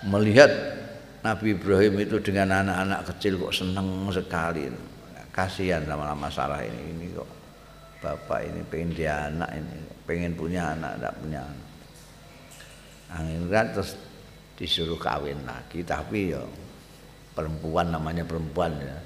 Melihat 0.05 0.51
Nabi 1.25 1.57
Ibrahim 1.57 2.05
itu 2.05 2.21
dengan 2.21 2.61
anak-anak 2.61 3.09
kecil 3.15 3.41
kok 3.41 3.55
seneng 3.57 4.13
sekali. 4.13 4.69
Kasihan 5.33 5.85
lama-lama 5.89 6.29
Sarah 6.33 6.65
ini 6.65 6.97
ini 6.97 7.07
kok 7.13 7.29
bapak 8.01 8.41
ini 8.45 8.61
pengen 8.69 8.91
dia 8.93 9.29
anak 9.29 9.51
ini 9.53 9.77
pengen 10.09 10.33
punya 10.33 10.73
anak 10.73 10.97
tidak 10.97 11.15
punya 11.21 11.41
anak. 11.45 11.69
Akhirnya 13.07 13.63
terus 13.73 13.91
disuruh 14.57 14.97
kawin 14.97 15.37
lagi 15.45 15.85
tapi 15.85 16.33
ya 16.33 16.41
perempuan 17.37 17.93
namanya 17.93 18.25
perempuan 18.25 18.73
ya. 18.81 18.97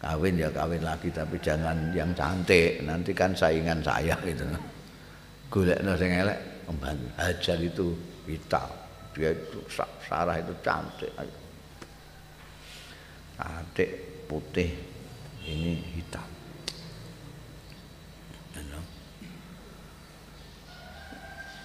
Kawin 0.00 0.40
ya 0.40 0.48
kawin 0.48 0.80
lagi 0.80 1.10
tapi 1.10 1.36
jangan 1.42 1.90
yang 1.94 2.14
cantik. 2.14 2.80
Nanti 2.86 3.10
kan 3.12 3.34
saingan 3.34 3.82
saya 3.82 4.14
gitu. 4.22 4.46
Golek 5.50 5.82
no 5.82 5.98
sing 5.98 6.14
elek 6.14 6.38
hajar 7.18 7.58
itu 7.58 7.98
hitam 8.30 8.79
dia 9.20 9.36
itu 9.36 9.60
Sarah 10.08 10.40
itu 10.40 10.56
cantik 10.64 11.12
cantik 13.36 13.90
putih 14.24 14.72
ini 15.44 15.76
hitam. 16.00 16.24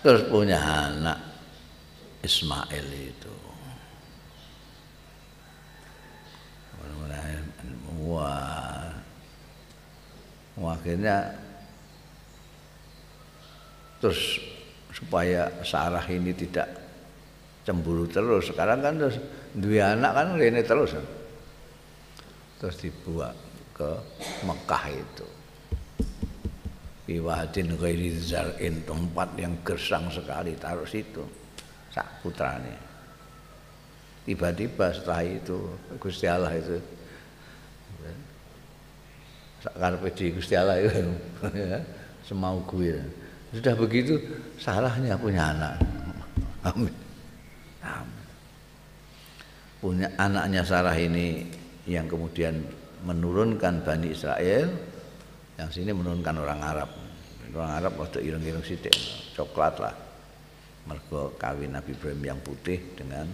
Terus 0.05 0.21
punya 0.29 0.61
anak 0.61 1.17
Ismail 2.21 2.89
itu. 2.93 3.33
Wah, 8.05 8.93
akhirnya 10.61 11.33
terus 13.97 14.37
supaya 14.93 15.49
Sarah 15.65 16.05
ini 16.05 16.37
tidak 16.37 16.84
cemburu 17.65 18.05
terus. 18.05 18.53
Sekarang 18.53 18.79
kan 18.79 18.95
terus 18.95 19.17
dua 19.57 19.97
anak 19.97 20.11
kan 20.13 20.37
ini 20.37 20.61
terus. 20.61 20.93
Terus 22.61 22.75
dibuat 22.79 23.35
ke 23.75 23.89
Mekah 24.45 24.85
itu. 24.93 25.27
Biwadin 27.05 27.77
ghairi 27.77 28.17
zar'in 28.17 28.81
tempat 28.85 29.29
yang 29.37 29.53
gersang 29.65 30.09
sekali 30.13 30.55
taruh 30.55 30.87
situ. 30.87 31.21
Sak 31.91 32.23
putrane. 32.23 32.73
Tiba-tiba 34.25 34.89
setelah 34.89 35.21
itu 35.21 35.57
Gusti 36.01 36.25
Allah 36.25 36.57
itu 36.57 36.81
karepe 39.73 40.09
di 40.13 40.25
Gusti 40.33 40.53
Allah 40.53 40.77
itu 40.81 41.13
ya, 41.53 41.81
semau 42.25 42.61
gue. 42.65 43.01
Sudah 43.53 43.73
begitu 43.77 44.17
salahnya 44.57 45.17
punya 45.17 45.53
anak. 45.53 45.77
Amin. 46.65 47.04
Punya 49.79 50.09
anaknya 50.17 50.65
Sarah 50.65 50.97
ini 50.97 51.45
yang 51.85 52.09
kemudian 52.09 52.65
menurunkan 53.05 53.85
Bani 53.85 54.09
Israel 54.09 54.65
yang 55.55 55.69
sini 55.69 55.93
menurunkan 55.93 56.35
orang 56.41 56.59
Arab. 56.65 56.89
Orang 57.55 57.71
Arab 57.71 57.93
waktu 58.01 58.25
ireng-ireng 58.25 58.65
sidik 58.65 58.91
coklat 59.37 59.77
lah. 59.79 59.95
Mergo 60.85 61.33
kawin 61.37 61.73
Nabi 61.73 61.93
Ibrahim 61.93 62.21
yang 62.35 62.39
putih 62.41 62.77
dengan 62.97 63.25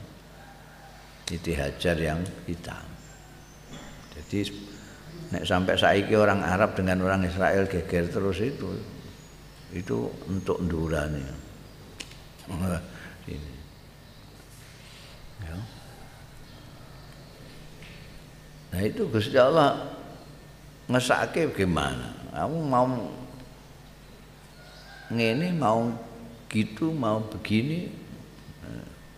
Siti 1.25 1.55
Hajar 1.55 1.95
yang 1.95 2.19
hitam. 2.43 2.83
Jadi 4.11 4.51
nek 5.31 5.47
sampai 5.47 5.79
saiki 5.79 6.15
orang 6.15 6.43
Arab 6.43 6.75
dengan 6.75 7.07
orang 7.07 7.23
Israel 7.23 7.67
geger 7.67 8.11
terus 8.11 8.39
itu 8.43 8.67
itu 9.71 10.11
untuk 10.27 10.59
ndurane 10.59 11.23
ini 13.31 13.51
ya. 15.51 15.59
Nah 18.71 18.81
itu 18.87 19.03
Gusti 19.11 19.35
Allah 19.35 19.91
ngesake 20.87 21.51
gimana? 21.51 22.15
Kamu 22.31 22.57
mau 22.63 22.87
ngene 25.11 25.51
mau 25.51 25.91
gitu 26.47 26.91
mau 26.95 27.19
begini 27.19 27.91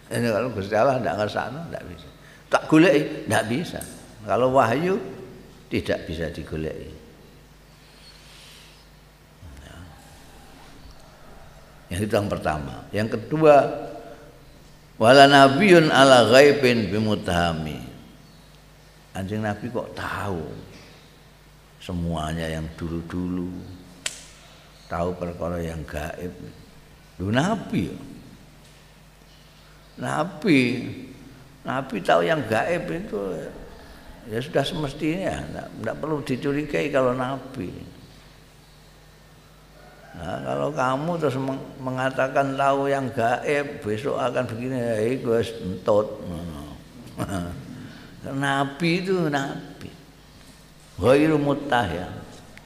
eh, 0.10 0.18
ini 0.18 0.28
kalau 0.30 0.50
Gusti 0.54 0.74
Allah 0.74 0.98
tidak 0.98 1.16
ngesakno 1.22 1.62
tidak 1.70 1.84
bisa 1.90 2.08
tak 2.50 2.64
golek 2.70 3.26
tidak 3.26 3.44
bisa 3.50 3.80
kalau 4.26 4.54
wahyu 4.54 4.98
tidak 5.70 6.06
bisa 6.06 6.30
digoleki 6.30 6.94
ya. 9.62 9.78
yang 11.94 12.02
itu 12.06 12.14
yang 12.14 12.30
pertama 12.30 12.86
yang 12.94 13.10
kedua 13.10 13.56
wala 15.04 15.28
nabiyun 15.28 15.92
ala 15.92 16.32
ghaibin 16.32 16.88
bimutahami. 16.88 17.76
Anjing 19.12 19.44
Nabi 19.44 19.68
kok 19.68 19.92
tahu? 19.92 20.48
Semuanya 21.84 22.48
yang 22.48 22.64
dulu-dulu. 22.80 23.52
Tahu 24.88 25.10
perkara 25.20 25.60
yang 25.60 25.84
gaib. 25.84 26.32
Lu 27.20 27.28
Nabi 27.28 27.92
Nabi. 30.00 30.62
Nabi 31.68 31.96
tahu 32.00 32.24
yang 32.24 32.40
gaib 32.48 32.88
itu. 32.88 33.20
Ya 34.32 34.40
sudah 34.40 34.64
semestinya. 34.64 35.44
Tidak 35.44 35.96
perlu 36.00 36.24
dicurigai 36.24 36.88
kalau 36.88 37.12
Nabi 37.12 37.93
Nah, 40.14 40.38
kalau 40.46 40.70
kamu 40.70 41.12
terus 41.18 41.38
mengatakan 41.82 42.54
tahu 42.54 42.86
yang 42.86 43.10
gaib 43.10 43.82
besok 43.82 44.22
akan 44.22 44.46
begini 44.46 44.78
ya 44.78 44.98
itu 45.02 45.30
entut. 45.66 46.08
Nabi 48.24 49.04
itu 49.04 49.28
nabi. 49.28 49.92
Ghairu 50.96 51.36
ya 51.68 52.08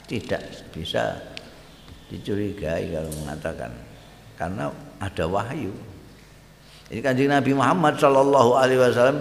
Tidak 0.06 0.44
bisa 0.76 1.18
dicurigai 2.08 2.94
kalau 2.94 3.12
mengatakan 3.24 3.72
karena 4.38 4.70
ada 5.02 5.26
wahyu. 5.26 5.74
Ini 6.88 7.02
kanjeng 7.04 7.34
Nabi 7.34 7.52
Muhammad 7.52 8.00
Shallallahu 8.00 8.52
Alaihi 8.56 8.80
Wasallam 8.80 9.20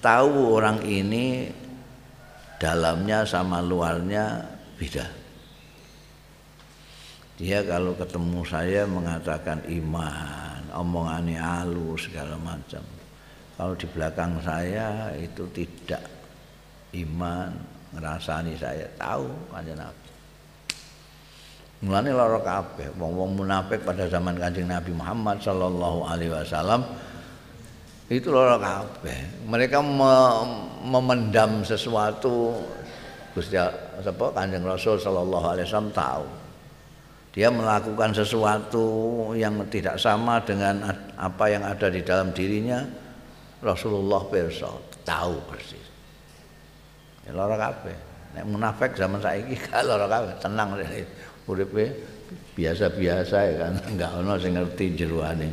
tahu 0.00 0.56
orang 0.56 0.80
ini 0.88 1.52
dalamnya 2.56 3.28
sama 3.28 3.60
luarnya 3.60 4.40
beda. 4.80 5.17
Dia 7.38 7.62
kalau 7.62 7.94
ketemu 7.94 8.42
saya 8.42 8.82
mengatakan 8.82 9.62
iman, 9.70 10.58
omongannya 10.74 11.38
halus 11.38 12.10
segala 12.10 12.34
macam. 12.34 12.82
Kalau 13.54 13.74
di 13.78 13.86
belakang 13.94 14.42
saya 14.42 15.14
itu 15.14 15.46
tidak 15.54 16.02
iman, 16.98 17.54
ngerasani 17.94 18.58
saya 18.58 18.90
tahu 18.98 19.30
kanjeng 19.54 19.78
Nabi. 19.78 20.08
Mulane 21.78 22.10
lara 22.10 22.42
kabeh 22.42 22.90
wong-wong 22.98 23.38
munafik 23.38 23.86
pada 23.86 24.10
zaman 24.10 24.34
Kanjeng 24.34 24.66
Nabi 24.66 24.90
Muhammad 24.90 25.38
sallallahu 25.38 26.10
alaihi 26.10 26.34
wasallam 26.34 26.82
itu 28.10 28.34
lara 28.34 28.58
kabeh. 28.58 29.46
Mereka 29.46 29.78
me 29.78 30.14
memendam 30.82 31.62
sesuatu 31.62 32.58
Gusti 33.30 33.54
sapa 34.02 34.26
Kanjeng 34.34 34.66
Rasul 34.66 34.98
sallallahu 34.98 35.46
alaihi 35.54 35.70
wasallam 35.70 35.94
tahu. 35.94 36.26
Dia 37.28 37.52
melakukan 37.52 38.16
sesuatu 38.16 38.86
yang 39.36 39.60
tidak 39.68 40.00
sama 40.00 40.40
dengan 40.40 40.80
apa 41.14 41.44
yang 41.52 41.62
ada 41.62 41.92
di 41.92 42.00
dalam 42.00 42.32
dirinya 42.32 42.80
Rasulullah 43.60 44.22
pirsa, 44.26 44.70
tahu 45.02 45.34
persis. 45.50 45.86
Ya 47.26 47.36
lara 47.36 47.58
kabeh. 47.58 47.96
Nek 48.38 48.44
munafik 48.48 48.94
zaman 48.96 49.20
saiki 49.20 49.58
gak 49.68 49.84
lara 49.84 50.06
kabeh, 50.08 50.34
tenang 50.40 50.78
uripe 51.48 51.84
biasa-biasa 52.56 53.36
ya 53.44 53.54
kan, 53.66 53.74
enggak 53.92 54.12
ono 54.18 54.38
sing 54.40 54.56
ngerti 54.56 54.86
jeroane. 54.96 55.48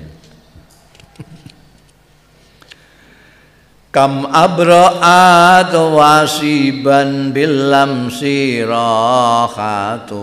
Kam 3.95 4.27
abra'at 4.27 5.71
wasiban 5.71 7.31
bil 7.31 7.71
lamsi 7.71 8.59
rahatuhu 8.59 10.15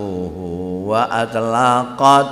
wa 0.93 1.09
atlaqat 1.09 2.29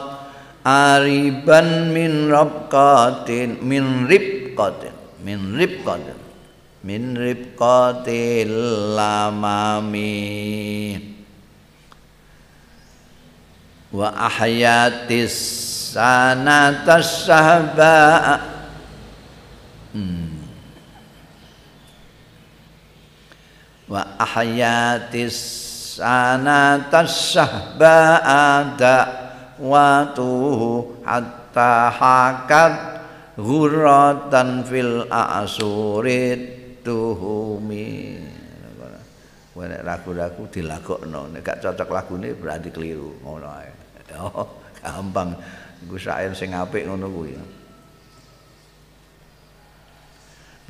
ariban 0.61 1.97
min 1.97 2.29
rabqatin 2.29 3.65
min 3.65 4.05
ribqatin 4.05 4.93
min 5.25 5.57
ribqatin 5.57 6.21
min 6.85 7.17
ribqatil 7.17 8.53
lamami 8.93 10.13
wa 13.89 14.13
ahyatis 14.29 15.33
sanatas 15.97 17.25
sahba 17.25 17.97
hmm. 19.97 20.45
wa 23.89 24.05
ahyatis 24.21 25.70
sanatas 25.99 27.35
sahba 27.35 28.23
ada 28.23 28.97
watuhu 29.59 31.03
hatta 31.03 31.91
hakat 31.91 32.75
ghurratan 33.35 34.63
fil 34.63 35.11
a'surit 35.11 36.83
tuhumi 36.87 38.21
nek 39.61 39.85
ragu-ragu 39.85 40.49
dilagokno 40.49 41.37
nek 41.37 41.45
gak 41.45 41.61
cocok 41.61 41.93
lagune 41.93 42.33
berarti 42.33 42.73
keliru 42.73 43.21
ngono 43.21 43.49
ae. 43.61 43.71
Oh 44.17 44.67
gampang. 44.83 45.37
Iku 45.87 45.95
syair 45.95 46.35
sing 46.35 46.51
apik 46.57 46.89
ngono 46.89 47.07
kuwi 47.13 47.60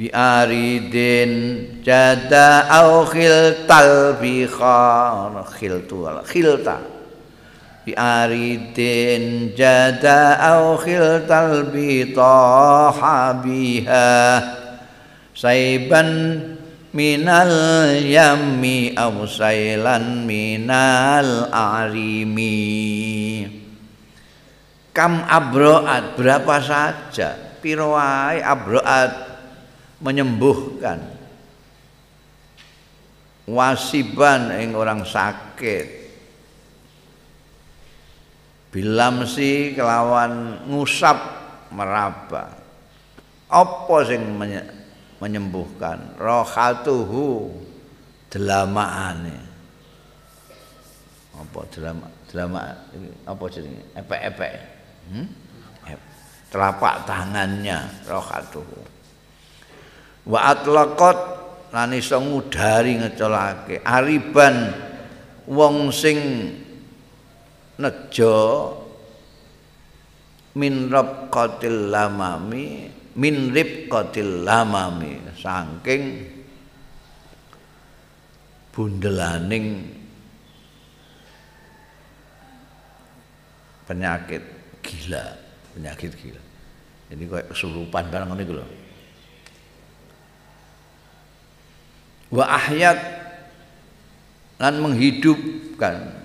bi 0.00 0.08
aridin 0.08 1.60
jada 1.84 2.64
au 2.72 3.04
khiltal 3.04 4.16
khan 4.48 5.44
khiltu 5.60 6.08
khilta 6.24 6.80
bi 7.84 7.92
aridin 7.92 9.52
jada 9.52 10.40
au 10.56 10.80
khiltal 10.80 11.68
bi 11.68 12.16
tahabiha 12.16 14.08
saiban 15.36 16.08
minal 16.96 17.52
yami 18.00 18.96
aw 18.96 19.12
sailan 19.28 20.24
minal 20.24 21.52
arimi. 21.52 22.56
Kam 24.96 25.22
abroat 25.28 26.16
berapa 26.16 26.56
saja? 26.64 27.36
Piroai 27.60 28.40
abroat 28.42 29.29
menyembuhkan. 30.00 31.20
Wasiban 33.50 34.52
ing 34.60 34.76
orang 34.76 35.04
sakit. 35.04 36.00
Bilamsi 38.70 39.74
kelawan 39.74 40.64
ngusap 40.70 41.18
meraba. 41.74 42.54
Apa 43.50 43.96
sing 44.06 44.22
menyembuhkan? 45.18 46.14
Rohatuhu 46.16 47.50
delamaane 48.30 49.50
apa 51.40 51.60
delama 51.72 52.06
delama 52.28 52.60
apa 53.26 53.44
jenenge? 53.48 53.82
Epek-epek. 53.96 54.54
Hmm? 55.10 55.26
telapak 56.50 57.06
tangannya 57.06 57.78
rohatuhu 58.10 58.82
wa 60.26 60.52
atlaqat 60.52 61.18
lan 61.70 61.94
iso 61.94 62.18
ngudari 62.18 62.98
ngecolake. 62.98 63.80
Ariban 63.86 64.74
wong 65.46 65.94
sing 65.94 66.18
nejo 67.78 68.38
min 70.58 70.90
rabqatil 70.90 71.88
lamami 71.88 72.90
min 73.16 73.54
ribqatil 73.54 74.42
lamami. 74.42 75.22
Saking 75.40 76.02
bundelaning 78.76 79.88
penyakit 83.88 84.44
gila 84.84 85.24
penyakit 85.74 86.12
gila. 86.18 86.42
Jadi 87.10 87.22
kayak 87.26 87.46
kesurupan 87.50 88.06
barang 88.06 88.30
ini 88.38 88.44
lho 88.46 88.66
wa 92.30 92.44
ahyat 92.46 92.98
lan 94.60 94.74
menghidupkan. 94.78 96.20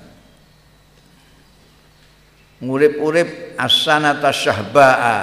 Ngurip-urip 2.60 3.56
asanata 3.60 4.32
syahba'a. 4.32 5.18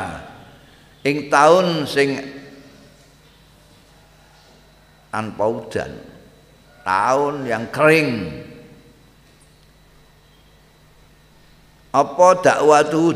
Ing 1.03 1.27
taun 1.27 1.85
sing 1.89 2.21
tanpa 5.11 5.45
udan. 5.49 5.93
Tahun 6.83 7.35
yang 7.47 7.65
kering. 7.71 8.43
Apa 11.93 12.41
dakwatu 12.41 13.13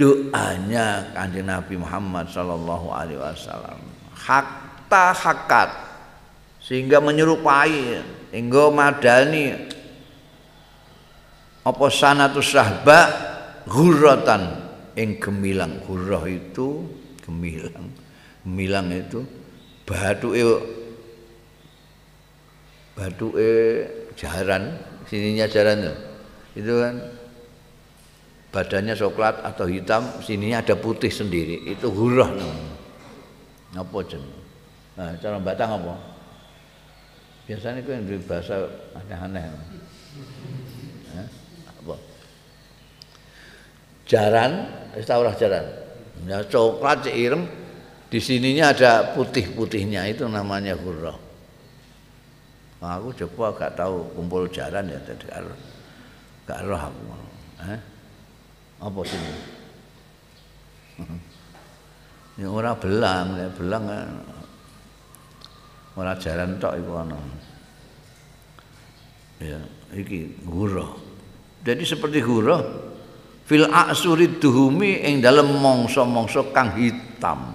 doanya 0.00 1.12
kanjeng 1.12 1.44
Nabi 1.44 1.76
Muhammad 1.76 2.32
sallallahu 2.32 2.88
alaihi 2.88 3.20
wasallam? 3.20 3.76
Hakta 4.16 5.12
hakat 5.12 5.89
sehingga 6.70 7.02
menyerupai. 7.02 7.98
Hingga 8.30 8.70
madani 8.70 9.50
apa 11.66 11.86
sanatus 11.90 12.54
sahba 12.54 13.10
ghurratan. 13.66 14.70
Ing 14.94 15.18
gemilang. 15.18 15.82
Ghurrah 15.82 16.30
itu 16.30 16.86
gemilang. 17.26 17.90
Gemilang 18.46 18.86
itu 18.94 19.26
batuke 19.82 20.46
batuke 22.94 23.50
jaran. 24.14 24.78
Sininya 25.10 25.50
jaran 25.50 25.90
tuh. 25.90 25.98
Itu 26.54 26.78
kan 26.78 26.94
badannya 28.54 28.94
coklat 28.94 29.42
atau 29.42 29.66
hitam 29.66 30.06
sininya 30.22 30.62
ada 30.62 30.78
putih 30.78 31.10
sendiri. 31.10 31.66
Itu 31.66 31.90
hurah 31.90 32.30
apa 33.70 33.98
jen 34.02 34.22
nah 34.98 35.14
cara 35.22 35.38
batang 35.38 35.78
apa 35.78 35.94
biasanya 37.50 37.82
itu 37.82 37.90
yang 37.90 38.06
bahasa 38.30 38.70
aneh-aneh 38.94 39.42
apa 41.66 41.94
jaran 44.06 44.52
wis 44.94 45.10
jaran 45.10 45.66
Ya 46.28 46.44
coklat 46.44 47.00
cek 47.00 47.16
di 48.12 48.18
sininya 48.20 48.76
ada 48.76 49.16
putih-putihnya 49.16 50.04
itu 50.10 50.28
namanya 50.28 50.76
hurrah. 50.76 51.16
Nah, 52.80 52.96
aku 53.00 53.14
coba 53.24 53.56
gak 53.56 53.72
tahu 53.78 54.04
kumpul 54.12 54.44
jaran 54.50 54.90
ya 54.90 55.00
tadi 55.00 55.24
gak 56.44 56.60
roh 56.66 56.80
aku. 56.80 57.02
Eh? 57.70 57.80
Apa 58.82 59.00
sini? 59.06 59.32
ya 62.40 62.48
ora 62.50 62.74
belang, 62.76 63.36
belang 63.54 63.84
kan. 63.88 64.39
Ora 66.00 66.16
jaran 66.16 66.56
tok 66.56 66.80
iku 66.80 66.92
ana. 66.96 67.20
Ya, 69.36 69.60
iki 69.92 70.40
hurrah. 70.48 70.96
Jadi 71.60 71.84
seperti 71.84 72.24
hurrah 72.24 72.64
fil 73.44 73.68
a'suri 73.68 74.40
duhumi 74.40 75.04
ing 75.04 75.20
dalem 75.20 75.60
mangsa-mangsa 75.60 76.40
kang 76.56 76.72
hitam. 76.80 77.52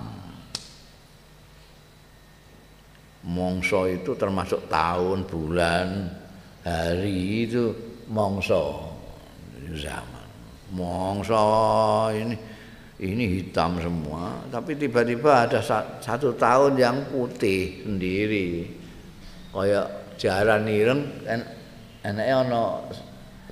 Mangsa 3.26 3.90
itu 3.90 4.14
termasuk 4.14 4.70
tahun, 4.70 5.26
bulan, 5.26 6.14
hari 6.62 7.50
itu 7.50 7.74
mangsa 8.14 8.62
zaman. 9.74 10.30
Mangsa 10.70 11.42
ini 12.14 12.38
ini 12.96 13.40
hitam 13.40 13.76
semua, 13.84 14.48
tapi 14.48 14.80
tiba-tiba 14.80 15.44
ada 15.48 15.60
satu 16.00 16.32
tahun 16.40 16.80
yang 16.80 16.98
putih 17.12 17.84
sendiri. 17.84 18.72
Kayak 19.52 20.16
jaran 20.16 20.68
ireng 20.68 21.04
kan 21.28 21.42
enaknya 22.04 22.36
ana 22.48 22.64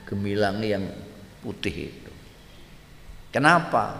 gemilang 0.08 0.63
yang 0.63 0.84
putih 1.43 1.91
itu. 1.91 2.12
Kenapa? 3.36 3.99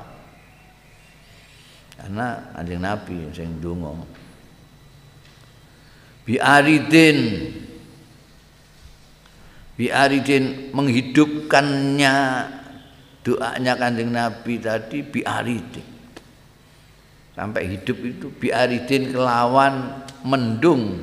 Karena 2.00 2.52
anjing 2.56 2.84
Nabi 2.84 3.32
sing 3.32 3.60
donga 3.64 3.96
biaridin 6.24 7.52
biaridin 9.76 10.72
menghidupkannya 10.72 12.16
doanya 13.24 13.74
kanjeng 13.80 14.12
Nabi 14.12 14.60
tadi 14.60 15.00
biaridin 15.02 15.94
sampai 17.34 17.66
hidup 17.66 17.98
itu 18.06 18.28
biaridin 18.30 19.10
kelawan 19.10 20.06
mendung. 20.26 21.02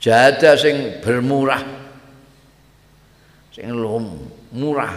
Jada 0.00 0.58
sing 0.58 0.98
bermurah. 1.04 1.62
Sing 3.54 3.70
lum 3.70 4.26
murah. 4.54 4.94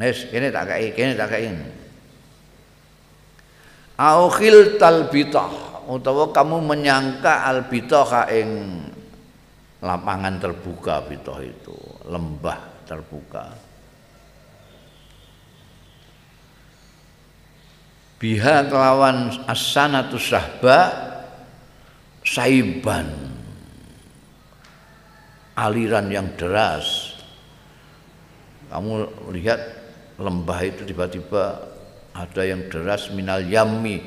Nes 0.00 0.24
kene 0.32 0.48
tak 0.48 0.72
kei 0.72 0.94
kene 0.96 1.12
tak 1.18 1.28
kei. 1.34 1.50
Aukhil 4.00 4.80
talbitah 4.80 5.84
utawa 5.90 6.32
kamu 6.32 6.64
menyangka 6.64 7.44
albitah 7.44 8.30
ing 8.32 8.80
lapangan 9.84 10.40
terbuka 10.40 11.04
bitoh 11.04 11.40
itu 11.44 11.76
lembah 12.08 12.84
terbuka 12.88 13.69
biha 18.20 18.68
kelawan 18.68 19.32
asanatu 19.48 20.20
sahba 20.20 20.92
saiban. 22.22 23.08
Aliran 25.56 26.08
yang 26.08 26.28
deras. 26.36 27.16
Kamu 28.70 29.28
lihat 29.34 29.60
lembah 30.20 30.60
itu 30.62 30.86
tiba-tiba 30.86 31.58
ada 32.14 32.42
yang 32.46 32.70
deras 32.70 33.10
minal 33.10 33.42
yami 33.42 33.98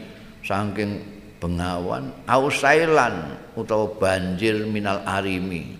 saking 0.45 1.03
bengawan 1.43 2.15
ausailan 2.23 3.35
utawa 3.59 3.91
banjir 3.99 4.63
minal 4.63 5.03
arimi. 5.03 5.75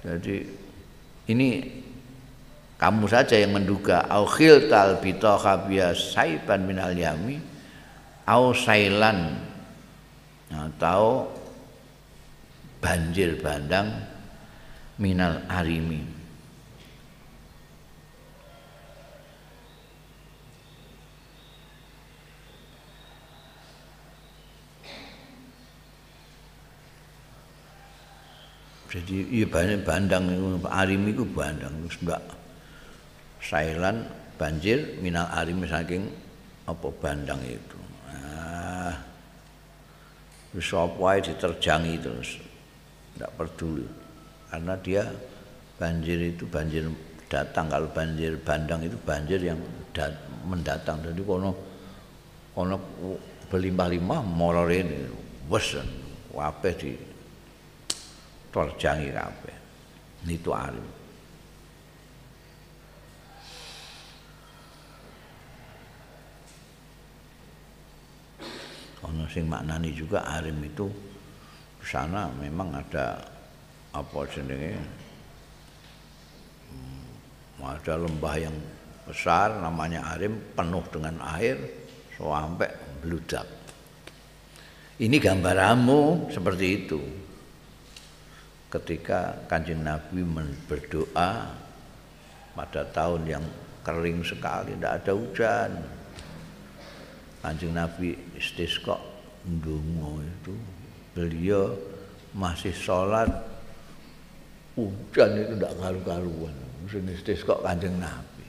Jadi 0.00 0.36
ini 1.28 1.48
kamu 2.76 3.08
saja 3.08 3.40
yang 3.40 3.56
menduga 3.56 4.04
au 4.12 4.28
khiltal 4.28 5.00
bitoha 5.00 5.64
saiban 5.96 6.68
minal 6.68 6.92
yami 6.92 7.40
au 8.28 8.52
sailan. 8.52 9.32
Atau 10.46 11.32
banjir 12.78 13.40
bandang 13.40 13.90
minal 15.00 15.42
arimi. 15.48 16.04
Jadi 28.86 29.28
iya 29.42 29.46
bandang 29.82 30.24
arimi 30.70 31.10
itu 31.10 31.26
bandang 31.26 31.74
sudah 31.90 32.22
sailan 33.40 34.06
banjir 34.36 35.00
minal 35.00 35.28
arim 35.32 35.64
saking 35.64 36.04
apa 36.68 36.88
bandang 37.00 37.40
itu. 37.46 37.78
Ah. 38.12 38.94
Wis 40.52 40.70
apa 40.72 41.20
diterjangi 41.20 41.94
terus. 42.00 42.30
Tidak 43.16 43.32
peduli. 43.36 43.86
Karena 44.52 44.74
dia 44.80 45.02
banjir 45.80 46.18
itu 46.36 46.44
banjir 46.48 46.84
datang. 47.28 47.72
Kalau 47.72 47.88
banjir 47.92 48.36
bandang 48.40 48.84
itu 48.84 48.96
banjir 49.00 49.40
yang 49.40 49.60
dat, 49.96 50.12
mendatang. 50.44 51.00
Jadi 51.00 51.20
kono 51.24 51.50
kono 52.52 52.76
berlimpah-limpah 53.48 54.20
molor 54.20 54.68
ini. 54.68 55.08
Wes 55.48 55.78
kabeh 56.34 56.74
di 56.76 56.92
terjangi 58.52 59.08
kabeh. 59.14 59.56
Itu 60.26 60.50
arim 60.50 60.95
ono 69.06 69.24
sing 69.30 69.46
maknani 69.46 69.94
juga 69.94 70.26
arim 70.26 70.58
itu 70.66 70.90
sana 71.86 72.26
memang 72.34 72.74
ada 72.74 73.22
apa 73.94 74.18
jenenge? 74.28 74.74
Hmm, 76.68 77.06
ada 77.62 77.94
lembah 77.94 78.34
yang 78.36 78.56
besar 79.06 79.54
namanya 79.62 80.18
arim 80.18 80.34
penuh 80.52 80.82
dengan 80.90 81.14
air 81.38 81.56
sampai 82.18 82.68
beludak 83.00 83.46
ini 84.96 85.20
gambaranmu 85.20 86.32
seperti 86.32 86.66
itu. 86.72 86.96
Ketika 88.72 89.44
kanjeng 89.44 89.84
Nabi 89.84 90.24
berdoa 90.64 91.52
pada 92.56 92.82
tahun 92.96 93.28
yang 93.28 93.44
kering 93.84 94.24
sekali 94.24 94.72
tidak 94.72 95.04
ada 95.04 95.12
hujan 95.12 95.70
Kanjeng 97.46 97.78
Nabi 97.78 98.18
istisqa 98.34 98.98
ndonga 99.46 100.26
itu. 100.26 100.54
Beliau 101.14 101.78
masih 102.34 102.74
sholat 102.74 103.30
hujan 104.74 105.30
itu 105.38 105.54
tidak 105.54 105.72
karu-karuan 105.78 106.56
mesti 106.82 106.98
istisqa 107.14 107.54
Kanjeng 107.62 108.02
Nabi. 108.02 108.46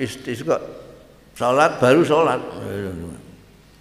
Istisqa 0.00 0.56
sholat 1.36 1.76
baru 1.76 2.00
sholat. 2.00 2.40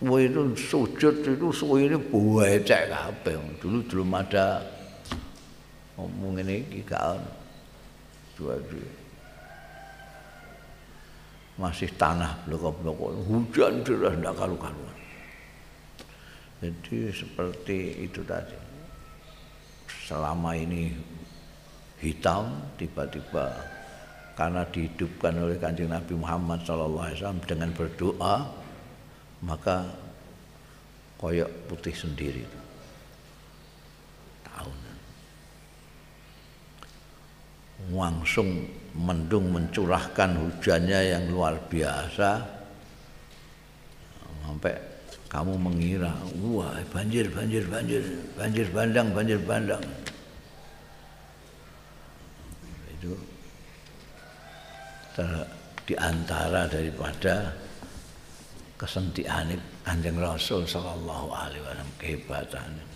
Wah 0.04 0.19
itu 0.19 0.51
sujud 0.60 1.23
itu 1.23 1.47
suwi 1.56 1.88
ini 1.88 1.95
buecek 1.95 2.91
kabeh. 2.91 3.39
Dulu 3.63 3.80
belum 3.88 4.12
ada 4.12 4.60
ngomong 5.95 6.43
ini 6.43 6.84
gak 6.84 7.23
dua-dua 8.36 9.04
masih 11.55 11.87
tanah 11.95 12.35
bloko-bloko 12.43 13.15
hujan 13.27 13.79
deras 13.87 14.15
tidak 14.19 14.35
karu-karuan. 14.35 14.97
Jadi 16.59 16.97
seperti 17.11 17.77
itu 18.07 18.21
tadi. 18.27 18.57
Selama 20.05 20.53
ini 20.53 20.91
hitam 22.03 22.51
tiba-tiba 22.75 23.55
karena 24.36 24.67
dihidupkan 24.67 25.34
oleh 25.39 25.55
kanjeng 25.55 25.89
Nabi 25.89 26.13
Muhammad 26.19 26.61
SAW 26.67 27.39
dengan 27.47 27.71
berdoa 27.71 28.45
maka 29.41 29.88
koyok 31.15 31.71
putih 31.71 31.95
sendiri 31.95 32.43
tahun 34.43 34.77
langsung 37.95 38.67
mendung 38.95 39.51
mencurahkan 39.51 40.39
hujannya 40.39 40.99
yang 41.11 41.23
luar 41.27 41.59
biasa. 41.67 42.39
Sampai 44.45 44.73
kamu 45.27 45.59
mengira 45.59 46.15
wah 46.39 46.79
banjir 46.95 47.27
banjir 47.27 47.67
banjir 47.67 48.03
banjir 48.39 48.67
bandang 48.71 49.07
banjir 49.11 49.39
bandang. 49.43 49.83
Itu 52.95 53.11
ter, 55.11 55.27
di 55.83 55.95
antara 55.99 56.69
daripada 56.71 57.51
kesentiaan 58.79 59.59
Kanjeng 59.83 60.17
Rasul 60.17 60.63
sallallahu 60.67 61.31
alaihi 61.31 61.61
wasallam 61.63 61.89
kehebatannya 61.99 62.95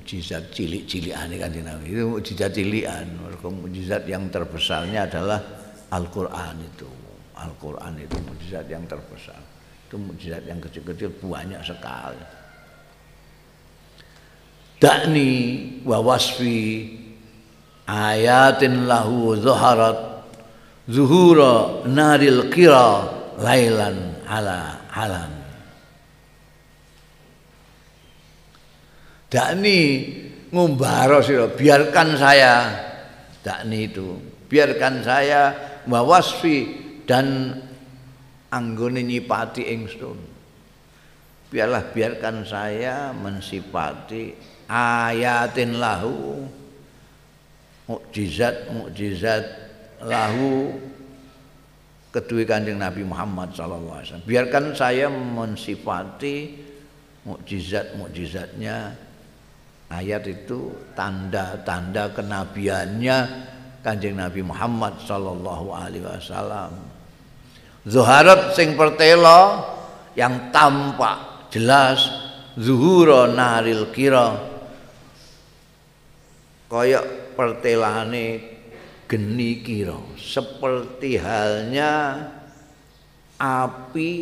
mukjizat 0.00 0.48
cilik-cilikan 0.56 1.28
kan 1.36 1.52
itu 1.84 2.08
mukjizat 2.08 2.56
cilikan. 2.56 3.04
Mukjizat 3.44 4.08
yang 4.08 4.32
terbesarnya 4.32 5.04
adalah 5.04 5.36
Al-Qur'an 5.92 6.56
itu. 6.56 6.88
Al-Qur'an 7.36 8.00
itu 8.00 8.16
mukjizat 8.24 8.64
yang 8.72 8.88
terbesar. 8.88 9.36
Itu 9.84 10.00
mukjizat 10.00 10.48
yang 10.48 10.56
kecil-kecil 10.56 11.20
banyak 11.20 11.60
sekali. 11.60 12.24
Dakni 14.80 15.32
wa 15.84 16.00
wasfi 16.00 16.96
ayatin 17.84 18.88
lahu 18.88 19.36
zuharat 19.36 20.24
zuhura 20.88 21.84
naril 21.84 22.48
qira 22.48 23.04
lailan 23.36 24.16
ala 24.24 24.80
halan 24.88 25.39
dakni 29.30 29.80
ngumbaro 30.50 31.22
sira 31.22 31.46
biarkan 31.46 32.18
saya 32.18 32.54
dakni 33.40 33.86
itu 33.86 34.18
biarkan 34.50 35.06
saya 35.06 35.54
mawasfi 35.86 36.66
dan 37.06 37.54
anggone 38.50 39.06
nyipati 39.06 39.70
ingsun 39.70 40.18
biarlah 41.48 41.94
biarkan 41.94 42.42
saya 42.42 43.14
mensipati 43.14 44.34
ayatin 44.66 45.78
lahu 45.78 46.44
mukjizat 47.86 48.70
mukjizat 48.74 49.44
lahu 50.02 50.74
kedua 52.10 52.42
kanjeng 52.42 52.78
Nabi 52.78 53.06
Muhammad 53.06 53.54
wasallam. 53.54 54.26
Biarkan 54.26 54.74
saya 54.74 55.06
mensifati 55.10 56.58
mukjizat-mukjizatnya 57.26 59.09
ayat 59.90 60.22
itu 60.30 60.70
tanda-tanda 60.94 62.14
kenabiannya 62.14 63.18
kanjeng 63.82 64.16
Nabi 64.16 64.40
Muhammad 64.46 65.02
sallallahu 65.02 65.74
alaihi 65.74 66.06
wasallam. 66.06 66.78
Zuharat 67.84 68.54
sing 68.54 68.78
pertelo 68.78 69.66
yang 70.14 70.54
tampak 70.54 71.50
jelas 71.50 72.06
zuhura 72.54 73.26
naril 73.34 73.90
kira. 73.90 74.38
Kaya 76.70 77.02
pertelane 77.34 78.46
geni 79.10 79.58
kira. 79.66 79.98
Seperti 80.14 81.18
halnya 81.18 82.30
api 83.40 84.12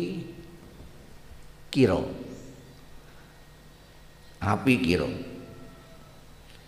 kira. 1.69 2.01
Api 4.39 4.73
kira 4.79 5.09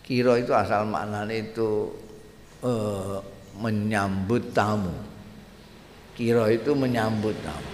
kira 0.01 0.37
itu 0.41 0.51
asal 0.51 0.85
maknanya 0.85 1.35
itu 1.35 1.89
uh, 2.65 3.21
menyambut 3.57 4.53
tamu. 4.53 4.93
Kira 6.17 6.51
itu 6.51 6.73
menyambut 6.75 7.35
tamu. 7.41 7.71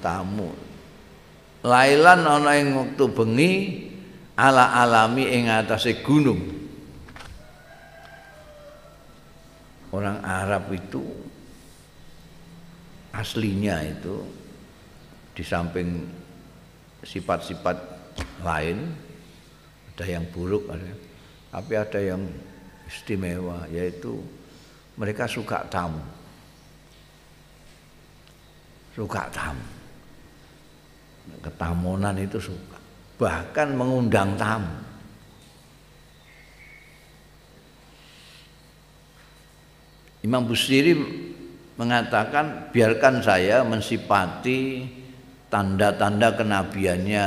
Tamu. 0.00 0.48
Lailan 1.60 2.24
ana 2.24 2.56
ing 2.56 2.72
wektu 2.72 3.04
bengi 3.12 3.52
ala 4.32 4.80
alami 4.80 5.28
ing 5.28 5.52
atase 5.52 6.00
gunung. 6.00 6.40
Orang 9.90 10.22
Arab 10.24 10.70
itu 10.72 11.02
aslinya 13.10 13.82
itu 13.84 14.22
di 15.34 15.42
samping 15.42 16.06
sifat-sifat 17.02 17.76
lain 18.40 18.78
ada 20.00 20.16
yang 20.16 20.24
buruk 20.32 20.64
tapi 21.52 21.76
ada 21.76 22.00
yang 22.00 22.24
istimewa 22.88 23.68
yaitu 23.68 24.16
mereka 24.96 25.28
suka 25.28 25.60
tamu. 25.68 26.00
Suka 28.96 29.28
tamu. 29.28 29.60
Ketamunan 31.44 32.16
itu 32.16 32.40
suka. 32.40 32.80
Bahkan 33.20 33.76
mengundang 33.76 34.40
tamu. 34.40 34.72
Imam 40.20 40.44
Busiri 40.44 40.96
mengatakan 41.76 42.72
biarkan 42.72 43.24
saya 43.24 43.64
mensipati 43.64 44.84
tanda-tanda 45.48 46.36
kenabiannya 46.36 47.26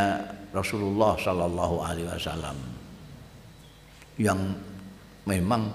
Rasulullah 0.54 1.18
Sallallahu 1.18 1.76
Alaihi 1.82 2.08
Wasallam 2.14 2.58
yang 4.22 4.54
memang 5.26 5.74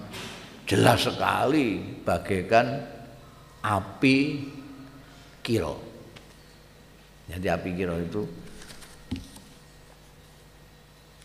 jelas 0.63 1.11
sekali 1.11 1.83
bagaikan 2.07 2.79
api 3.67 4.19
kiro. 5.43 5.75
Jadi 7.27 7.47
api 7.51 7.71
kiro 7.75 7.97
itu 7.99 8.23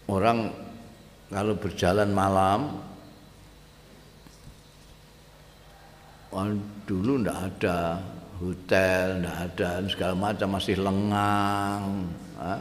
orang 0.09 0.49
kalau 1.29 1.53
berjalan 1.53 2.09
malam 2.09 2.81
dulu 6.89 7.21
ndak 7.21 7.37
ada 7.37 8.01
hotel, 8.41 9.21
ndak 9.21 9.37
ada 9.53 9.69
segala 9.85 10.15
macam 10.17 10.49
masih 10.57 10.81
lengang. 10.81 12.09
Ha? 12.41 12.53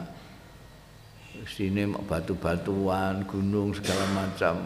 Sini 1.41 1.89
batu-batuan, 1.89 3.25
gunung 3.25 3.73
segala 3.73 4.05
macam. 4.13 4.61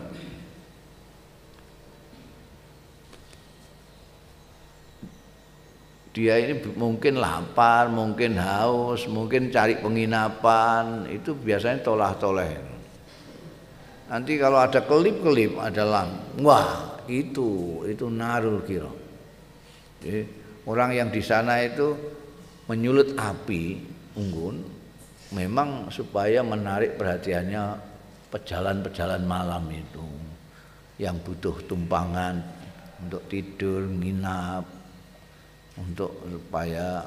Dia 6.12 6.36
ini 6.44 6.60
mungkin 6.76 7.24
lapar, 7.24 7.88
mungkin 7.88 8.36
haus, 8.36 9.08
mungkin 9.08 9.48
cari 9.48 9.80
penginapan, 9.80 11.08
itu 11.08 11.32
biasanya 11.32 11.80
tolah-toleh. 11.88 12.58
Nanti 14.12 14.36
kalau 14.36 14.60
ada 14.60 14.84
kelip-kelip, 14.84 15.56
ada 15.56 15.84
lang, 15.88 16.10
wah 16.44 17.00
itu 17.08 17.80
itu 17.88 18.12
narul 18.12 18.64
kiro. 18.68 18.92
Jadi, 20.04 20.22
orang 20.68 20.92
yang 20.96 21.10
di 21.14 21.22
sana 21.24 21.64
itu 21.64 21.96
menyulut 22.68 23.16
api 23.16 23.80
unggun 24.20 24.77
memang 25.32 25.92
supaya 25.92 26.40
menarik 26.44 26.96
perhatiannya 26.96 27.64
pejalan-pejalan 28.32 29.24
malam 29.24 29.64
itu 29.72 30.08
yang 30.98 31.20
butuh 31.22 31.56
tumpangan 31.68 32.42
untuk 33.04 33.22
tidur, 33.30 33.86
nginap 33.86 34.66
untuk 35.78 36.12
supaya 36.26 37.06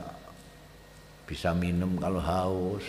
bisa 1.27 1.51
minum 1.55 1.99
kalau 1.99 2.23
haus. 2.23 2.87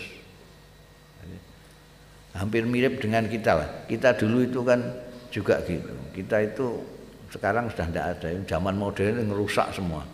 Hampir 2.32 2.63
mirip 2.63 3.03
dengan 3.03 3.27
kita 3.27 3.51
lah. 3.59 3.69
Kita 3.91 4.15
dulu 4.15 4.47
itu 4.47 4.63
kan 4.63 4.79
juga 5.27 5.59
gitu. 5.67 5.91
Kita 6.15 6.39
itu 6.39 6.79
sekarang 7.27 7.67
sudah 7.67 7.88
tidak 7.91 8.05
ada. 8.15 8.27
Zaman 8.47 8.75
modern 8.79 9.27
ngerusak 9.27 9.75
semua. 9.75 10.05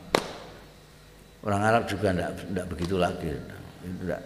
Orang 1.45 1.61
Arab 1.61 1.85
juga 1.85 2.09
tidak, 2.11 2.65
begitu 2.73 2.97
lagi. 2.97 3.29
Itu 3.85 3.95
tidak, 4.01 4.21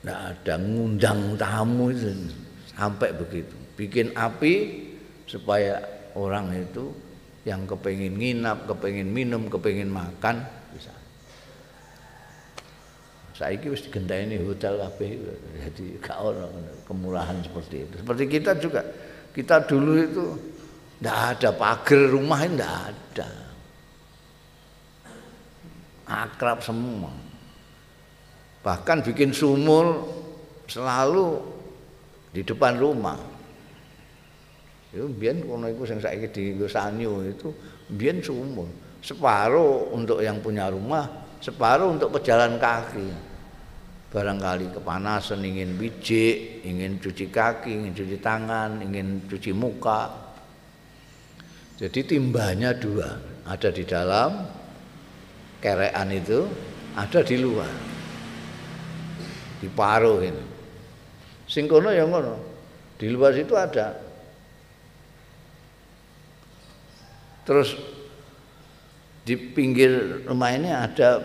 tidak 0.00 0.20
ada 0.32 0.54
ngundang 0.56 1.36
tamu 1.36 1.92
itu 1.92 2.08
sampai 2.72 3.12
begitu. 3.12 3.52
Bikin 3.76 4.16
api 4.16 4.54
supaya 5.28 5.84
orang 6.16 6.56
itu 6.56 6.88
yang 7.44 7.68
kepingin 7.68 8.16
nginap, 8.16 8.64
kepingin 8.64 9.08
minum, 9.12 9.48
kepingin 9.52 9.92
makan 9.92 10.40
bisa. 10.72 10.92
Ini 13.40 13.72
harus 13.72 13.88
ini 13.88 14.36
hotel 14.44 14.76
kabeh 14.76 15.16
jadi 15.64 15.84
gak 16.04 16.20
kemurahan 16.84 17.40
seperti 17.40 17.88
itu. 17.88 17.94
Seperti 18.04 18.24
kita 18.28 18.52
juga. 18.60 18.84
Kita 19.32 19.64
dulu 19.64 19.92
itu 19.96 20.24
tidak 21.00 21.18
ada 21.32 21.50
pagar 21.56 22.02
rumah 22.12 22.44
tidak 22.44 22.74
ada. 22.92 23.30
Akrab 26.04 26.60
semua. 26.60 27.29
Bahkan 28.60 29.06
bikin 29.06 29.32
sumur 29.32 30.04
selalu 30.68 31.40
di 32.30 32.44
depan 32.44 32.76
rumah. 32.76 33.16
Itu 34.90 35.06
biar 35.06 35.38
kono 35.46 35.70
iku 35.70 35.86
sing 35.86 36.02
saiki 36.02 36.28
di 36.34 36.44
Sanyo 36.66 37.24
itu 37.24 37.54
biar 37.88 38.20
sumur. 38.20 38.68
Separuh 39.00 39.96
untuk 39.96 40.20
yang 40.20 40.44
punya 40.44 40.68
rumah, 40.68 41.08
separuh 41.40 41.96
untuk 41.96 42.12
pejalan 42.12 42.60
kaki. 42.60 43.08
Barangkali 44.10 44.74
kepanasan 44.74 45.40
ingin 45.46 45.78
bijik, 45.78 46.66
ingin 46.66 46.98
cuci 46.98 47.30
kaki, 47.30 47.70
ingin 47.70 47.94
cuci 47.94 48.18
tangan, 48.18 48.82
ingin 48.82 49.22
cuci 49.30 49.54
muka, 49.54 50.30
jadi 51.80 52.04
timbanya 52.04 52.76
dua, 52.76 53.16
ada 53.48 53.72
di 53.72 53.88
dalam 53.88 54.44
kerean 55.64 56.12
itu, 56.12 56.44
ada 56.92 57.24
di 57.24 57.40
luar. 57.40 57.72
Di 59.60 59.68
paruh 59.68 60.18
ini. 60.24 60.44
Singkono 61.44 61.92
yang 61.92 62.08
ngono. 62.08 62.34
Di 62.96 63.06
luar 63.12 63.36
situ 63.36 63.52
ada. 63.54 63.96
Terus 67.44 67.76
di 69.24 69.36
pinggir 69.36 70.24
rumah 70.24 70.50
ini 70.56 70.72
ada 70.72 71.20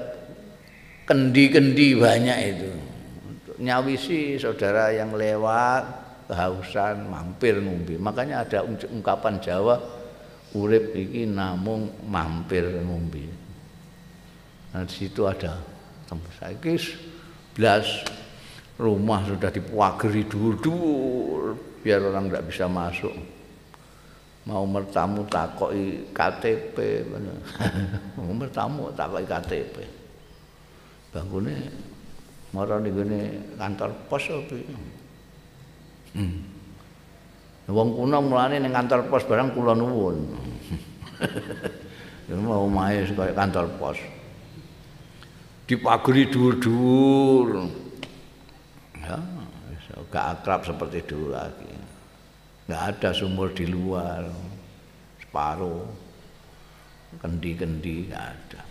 kendi-kendi 1.07 1.95
banyak 1.95 2.37
itu. 2.43 2.69
Nyawisi 3.55 4.35
saudara 4.35 4.91
yang 4.91 5.15
lewat 5.15 5.83
kehausan 6.27 7.07
mampir 7.07 7.61
ngumpi. 7.61 7.95
Makanya 7.95 8.43
ada 8.43 8.67
ungkapan 8.67 9.39
Jawa 9.39 9.79
urip 10.55 10.95
iki 10.95 11.27
namung 11.27 11.91
mampir 12.07 12.63
ngombe. 12.83 13.27
Nah, 14.71 14.83
di 14.87 14.93
situ 14.95 15.27
ada 15.27 15.59
saiki 16.39 16.75
belas 17.55 18.03
rumah 18.75 19.23
sudah 19.23 19.47
dipagari 19.51 20.27
dur-dur 20.27 21.55
biar 21.79 22.01
orang 22.01 22.27
tidak 22.27 22.43
bisa 22.49 22.65
masuk. 22.67 23.13
Mau 24.45 24.61
mertamu 24.69 25.25
takoki 25.25 26.13
KTP, 26.13 26.77
mau 28.19 28.33
mertamu 28.35 28.93
takoki 28.93 29.25
KTP. 29.25 29.75
Bangkune 31.09 31.55
marah 32.53 32.77
nih 32.79 32.93
kantor 33.57 33.89
pos 34.05 34.23
apa? 34.29 34.55
Hmm. 36.15 36.39
Wong 37.65 37.89
kuno 37.97 38.17
mulane 38.21 38.61
ning 38.61 38.69
kantor 38.69 39.09
pos 39.09 39.25
barang 39.25 39.57
kula 39.57 39.73
nuwun. 39.73 40.17
Mau 42.45 42.69
kaya 42.69 43.33
kantor 43.33 43.65
pos. 43.77 43.97
Dipagri 45.65 46.29
dhuwur-dhuwur. 46.29 47.69
Ya, 49.05 49.17
gak 50.09 50.25
akrab 50.41 50.65
seperti 50.65 51.05
dulu 51.05 51.37
lagi. 51.37 51.69
Gak 52.65 52.97
ada 52.97 53.09
sumur 53.13 53.53
di 53.53 53.69
luar. 53.69 54.25
Separuh. 55.21 55.85
Kendi-kendi 57.21 58.09
gak 58.09 58.25
ada. 58.33 58.61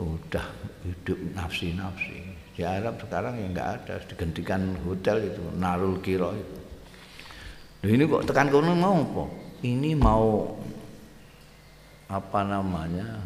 Udah 0.00 0.46
hidup 0.88 1.20
nafsi-nafsi. 1.36 2.32
Di 2.56 2.64
Arab 2.64 2.96
sekarang 2.96 3.36
ya 3.36 3.46
nggak 3.48 3.70
ada, 3.80 3.94
digantikan 4.08 4.76
hotel 4.88 5.24
itu, 5.24 5.44
Narul 5.56 6.00
Kiro 6.00 6.32
itu. 6.32 6.58
Nah, 7.82 7.88
ini 7.90 8.02
kok 8.08 8.24
tekan 8.28 8.48
kono 8.48 8.72
mau 8.72 8.96
apa? 9.04 9.24
Ini 9.64 9.90
mau 9.98 10.56
apa 12.08 12.40
namanya? 12.44 13.20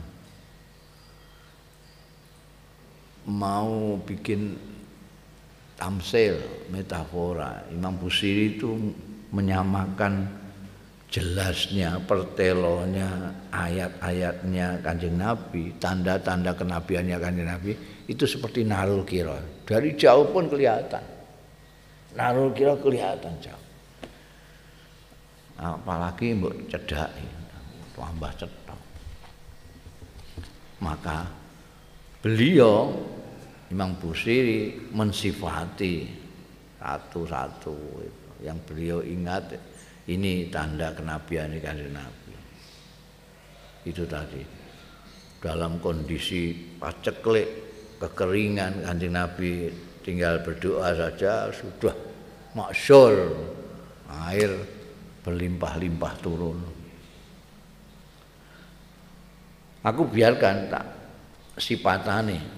Mau 3.26 3.98
bikin 4.06 4.54
tamsil, 5.74 6.38
metafora. 6.70 7.66
Imam 7.74 7.98
Busiri 7.98 8.54
itu 8.54 8.70
menyamakan 9.34 10.30
jelasnya, 11.10 12.02
pertelonya, 12.02 13.34
ayat-ayatnya 13.50 14.82
kanjeng 14.82 15.18
Nabi, 15.18 15.74
tanda-tanda 15.78 16.54
kenabiannya 16.54 17.16
kanjeng 17.18 17.48
Nabi 17.50 17.72
itu 18.06 18.24
seperti 18.26 18.62
narul 18.62 19.02
kira. 19.02 19.38
Dari 19.66 19.94
jauh 19.98 20.30
pun 20.30 20.46
kelihatan. 20.46 21.02
Narul 22.14 22.54
kira 22.54 22.78
kelihatan 22.78 23.34
jauh. 23.42 23.64
Apalagi 25.56 26.36
mbok 26.36 26.68
cedak, 26.68 27.10
tambah 27.96 28.32
cedak. 28.36 28.80
Maka 30.84 31.24
beliau 32.20 32.92
Imam 33.66 33.98
Busiri 33.98 34.90
mensifati 34.94 36.06
satu-satu 36.78 37.74
yang 38.46 38.62
beliau 38.62 39.02
ingat 39.02 39.58
ini 40.06 40.46
tanda 40.46 40.94
kenabian 40.94 41.50
kanjeng 41.58 41.90
Nabi. 41.90 42.34
Itu 43.82 44.06
tadi. 44.06 44.42
Dalam 45.42 45.82
kondisi 45.82 46.54
paceklik 46.78 47.48
kekeringan 47.98 48.86
kanjeng 48.86 49.18
Nabi 49.18 49.66
tinggal 50.06 50.46
berdoa 50.46 50.94
saja 50.94 51.50
sudah 51.50 51.94
masyur 52.54 53.34
air 54.30 54.54
berlimpah-limpah 55.26 56.14
turun. 56.22 56.58
Aku 59.82 60.06
biarkan 60.06 60.70
tak 60.70 60.86
sifatane 61.58 62.55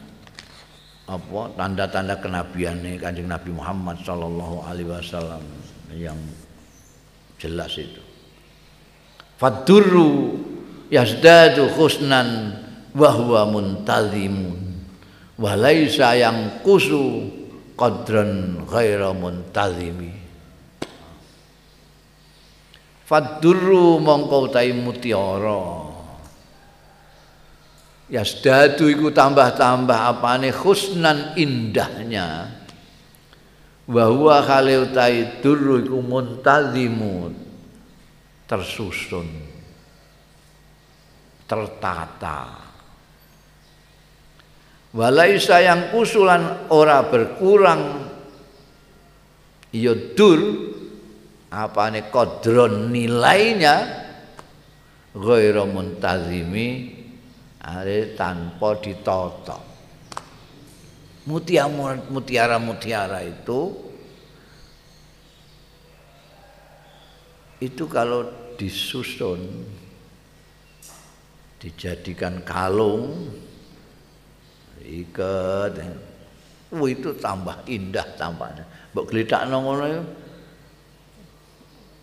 apa? 1.08 1.56
Tanda-tanda 1.56 2.20
kenabian 2.20 2.84
kanjeng 3.00 3.26
Nabi 3.26 3.50
Muhammad 3.56 3.96
Sallallahu 4.04 4.68
Alaihi 4.68 4.92
Wasallam 4.92 5.40
yang 5.96 6.20
jelas 7.40 7.72
itu. 7.80 8.04
Fadurru 9.40 10.36
yasdadu 10.92 11.72
khusnan 11.72 12.60
wahwa 12.92 13.48
muntazimun 13.48 14.84
walaisa 15.40 16.12
yang 16.18 16.60
kusu 16.60 17.30
qadran 17.78 18.66
ghaira 18.68 19.14
muntazimi. 19.16 20.12
Fadurru 23.08 23.96
mongko 24.04 24.52
tai 24.52 24.76
mutiara 24.76 25.87
yasdadu 28.08 28.88
iku 28.88 29.12
tambah-tambah 29.12 29.98
apane? 30.08 30.50
Husnan 30.52 31.36
indahnya. 31.36 32.58
Wa 33.88 34.04
huwa 34.12 34.44
khali 34.44 34.76
utai 34.84 35.40
durru 35.40 35.80
iku 35.80 36.00
muntazimu 36.04 37.32
tersusun. 38.44 39.28
Tertata. 41.48 42.68
Walaisa 44.92 45.60
yang 45.64 45.92
kusulan 45.92 46.68
ora 46.72 47.04
berkurang 47.08 48.08
ya 49.72 49.92
dur 50.16 50.40
apane? 51.48 52.08
Kodron 52.12 52.92
nilainya 52.92 53.88
ghairu 55.16 55.64
muntazimi 55.64 56.97
are 57.62 58.14
tanpa 58.14 58.78
ditata 58.78 59.58
mutiara-mutiara 61.28 63.20
itu 63.26 63.60
itu 67.58 67.84
kalau 67.90 68.24
disusun 68.54 69.42
dijadikan 71.58 72.42
kalung 72.46 73.34
iket. 74.82 75.74
Oh 76.68 76.86
itu 76.86 77.16
tambah 77.16 77.64
indah 77.66 78.04
tampaknya. 78.14 78.64
Mbok 78.92 79.06
gledakno 79.08 79.56
ngono 79.64 79.84
ya. 79.88 80.02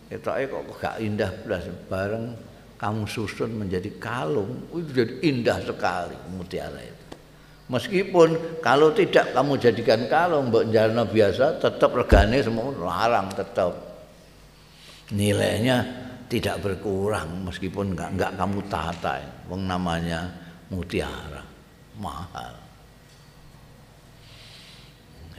Ketoke 0.06 0.44
kok 0.48 0.64
gak 0.80 0.96
indah 1.02 1.32
belas 1.44 1.66
bareng 1.90 2.38
kamu 2.86 3.10
susun 3.10 3.58
menjadi 3.58 3.90
kalung, 3.98 4.70
itu 4.78 4.94
jadi 4.94 5.14
indah 5.26 5.58
sekali 5.66 6.14
mutiara 6.38 6.78
itu. 6.78 7.06
Meskipun 7.66 8.62
kalau 8.62 8.94
tidak 8.94 9.34
kamu 9.34 9.58
jadikan 9.58 10.06
kalung 10.06 10.54
mbok 10.54 10.70
jarno 10.70 11.10
biasa 11.10 11.58
tetap 11.58 11.98
regane 11.98 12.46
semua 12.46 12.70
larang 12.78 13.34
tetap. 13.34 13.74
Nilainya 15.18 15.82
tidak 16.30 16.62
berkurang 16.62 17.50
meskipun 17.50 17.98
enggak 17.98 18.14
enggak 18.14 18.32
kamu 18.38 18.60
tata. 18.70 19.14
Wong 19.50 19.66
namanya 19.66 20.30
mutiara 20.70 21.42
mahal. 21.98 22.54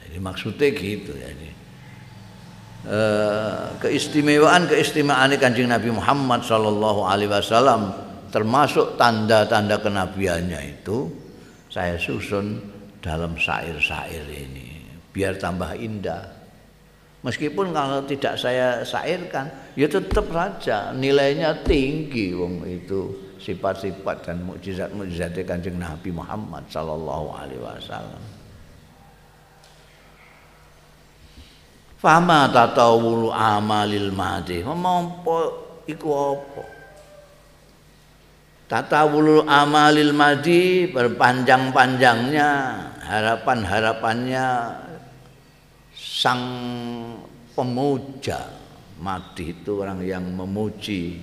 Jadi 0.03 0.19
maksudnya 0.19 0.67
gitu 0.75 1.15
jadi. 1.15 1.66
E, 2.87 3.01
keistimewaan 3.83 4.71
keistimewaan 4.71 5.35
kanjeng 5.43 5.67
Nabi 5.67 5.91
Muhammad 5.91 6.47
Shallallahu 6.47 7.03
Alaihi 7.03 7.35
Wasallam 7.35 7.91
termasuk 8.31 8.95
tanda-tanda 8.95 9.83
kenabiannya 9.83 10.79
itu 10.79 11.11
saya 11.67 11.99
susun 11.99 12.63
dalam 13.03 13.35
syair-syair 13.35 14.23
ini 14.31 14.77
biar 15.11 15.35
tambah 15.41 15.75
indah. 15.75 16.37
Meskipun 17.25 17.75
kalau 17.75 18.07
tidak 18.07 18.39
saya 18.39 18.87
syairkan, 18.87 19.51
ya 19.75 19.91
tetap 19.91 20.31
saja 20.31 20.95
nilainya 20.95 21.59
tinggi 21.67 22.31
wong 22.37 22.63
itu 22.63 23.35
sifat-sifat 23.43 24.31
dan 24.31 24.47
mukjizat-mukjizat 24.47 25.35
kanjeng 25.43 25.81
Nabi 25.81 26.15
Muhammad 26.15 26.63
Shallallahu 26.71 27.27
Alaihi 27.35 27.63
Wasallam. 27.63 28.36
Fama 31.97 32.53
tatawulu 32.53 33.33
amalil 33.33 34.13
madi. 34.13 34.61
Mampo 34.61 35.37
iku 35.89 36.09
apa? 36.13 36.65
Tatawulu 38.67 39.47
amalil 39.47 40.13
madi 40.13 40.91
berpanjang-panjangnya 40.91 42.51
harapan-harapannya 43.07 44.47
sang 45.97 46.43
pemuja 47.55 48.51
mati 49.01 49.55
itu 49.55 49.81
orang 49.81 50.03
yang 50.05 50.25
memuji 50.25 51.21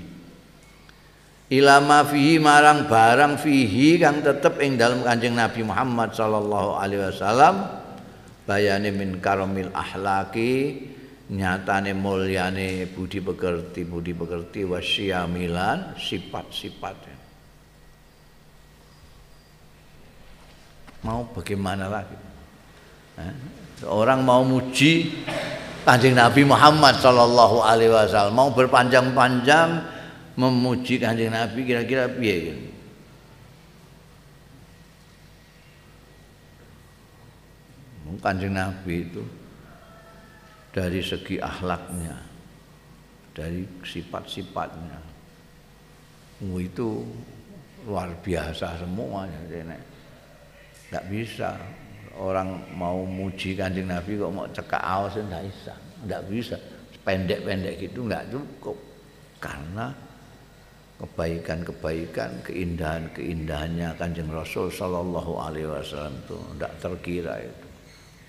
ilama 1.51 2.07
fihi 2.07 2.39
marang 2.41 2.89
barang 2.89 3.37
fihi 3.37 4.01
kang 4.01 4.25
tetep 4.25 4.57
ing 4.63 4.79
dalam 4.79 5.05
kanjeng 5.05 5.37
Nabi 5.37 5.61
Muhammad 5.61 6.15
sallallahu 6.15 6.79
alaihi 6.79 7.03
wasallam 7.11 7.82
bayane 8.43 8.91
min 8.91 9.19
karamil 9.23 9.71
ahlaki 9.71 10.91
nyatane 11.31 11.95
mulyane 11.95 12.87
budi 12.91 13.23
pekerti 13.23 13.87
budi 13.87 14.11
pekerti 14.11 14.67
wasyamilan 14.67 15.95
sifat-sifatnya 15.95 17.15
mau 21.03 21.27
bagaimana 21.35 21.91
lagi? 21.91 22.15
Eh? 23.19 23.35
orang 23.87 24.23
mau 24.23 24.41
muji 24.47 25.11
kanjeng 25.83 26.15
Nabi 26.15 26.47
Muhammad 26.47 26.95
Shallallahu 27.03 27.59
Alaihi 27.59 27.91
Wasallam. 27.91 28.35
Mau 28.35 28.49
berpanjang-panjang 28.55 29.83
memuji 30.39 30.97
kanjeng 30.97 31.35
Nabi 31.35 31.67
kira-kira 31.67 32.07
piye 32.09 32.55
Kanjeng 38.19 38.53
Nabi 38.53 38.95
itu 39.05 39.23
dari 40.73 40.99
segi 41.05 41.37
akhlaknya 41.37 42.17
dari 43.33 43.65
sifat-sifatnya. 43.81 44.99
Itu 46.43 47.05
luar 47.85 48.13
biasa 48.21 48.81
semuanya 48.81 49.39
nggak 50.93 51.05
bisa. 51.09 51.57
Orang 52.13 52.61
mau 52.77 53.01
muji 53.01 53.57
kanjeng 53.57 53.89
Nabi 53.89 54.21
kok 54.21 54.29
mau 54.29 54.45
cekak 54.45 54.83
awas 54.85 55.17
nggak 55.17 55.43
bisa. 55.49 55.73
Nggak 56.05 56.23
bisa. 56.29 56.55
Pendek-pendek 57.01 57.75
gitu 57.81 58.05
nggak 58.05 58.29
cukup. 58.29 58.77
Karena 59.41 59.89
kebaikan-kebaikan 61.01 62.45
keindahan-keindahannya 62.45 63.97
kanjeng 63.97 64.29
Rasul 64.29 64.69
Shallallahu 64.69 65.33
Alaihi 65.41 65.67
Wasallam 65.67 66.15
itu 66.21 66.37
tidak 66.55 66.73
terkira 66.79 67.35
itu 67.41 67.62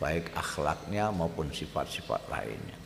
baik 0.04 0.36
akhlaknya 0.36 1.08
maupun 1.08 1.48
sifat-sifat 1.48 2.28
lainnya. 2.28 2.76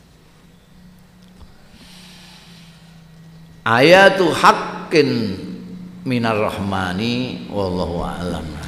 Ayatu 3.67 4.31
haqqin 4.31 5.35
minar 6.07 6.39
rahmani 6.39 7.51
wallahu 7.51 7.99
a'lam 8.07 8.58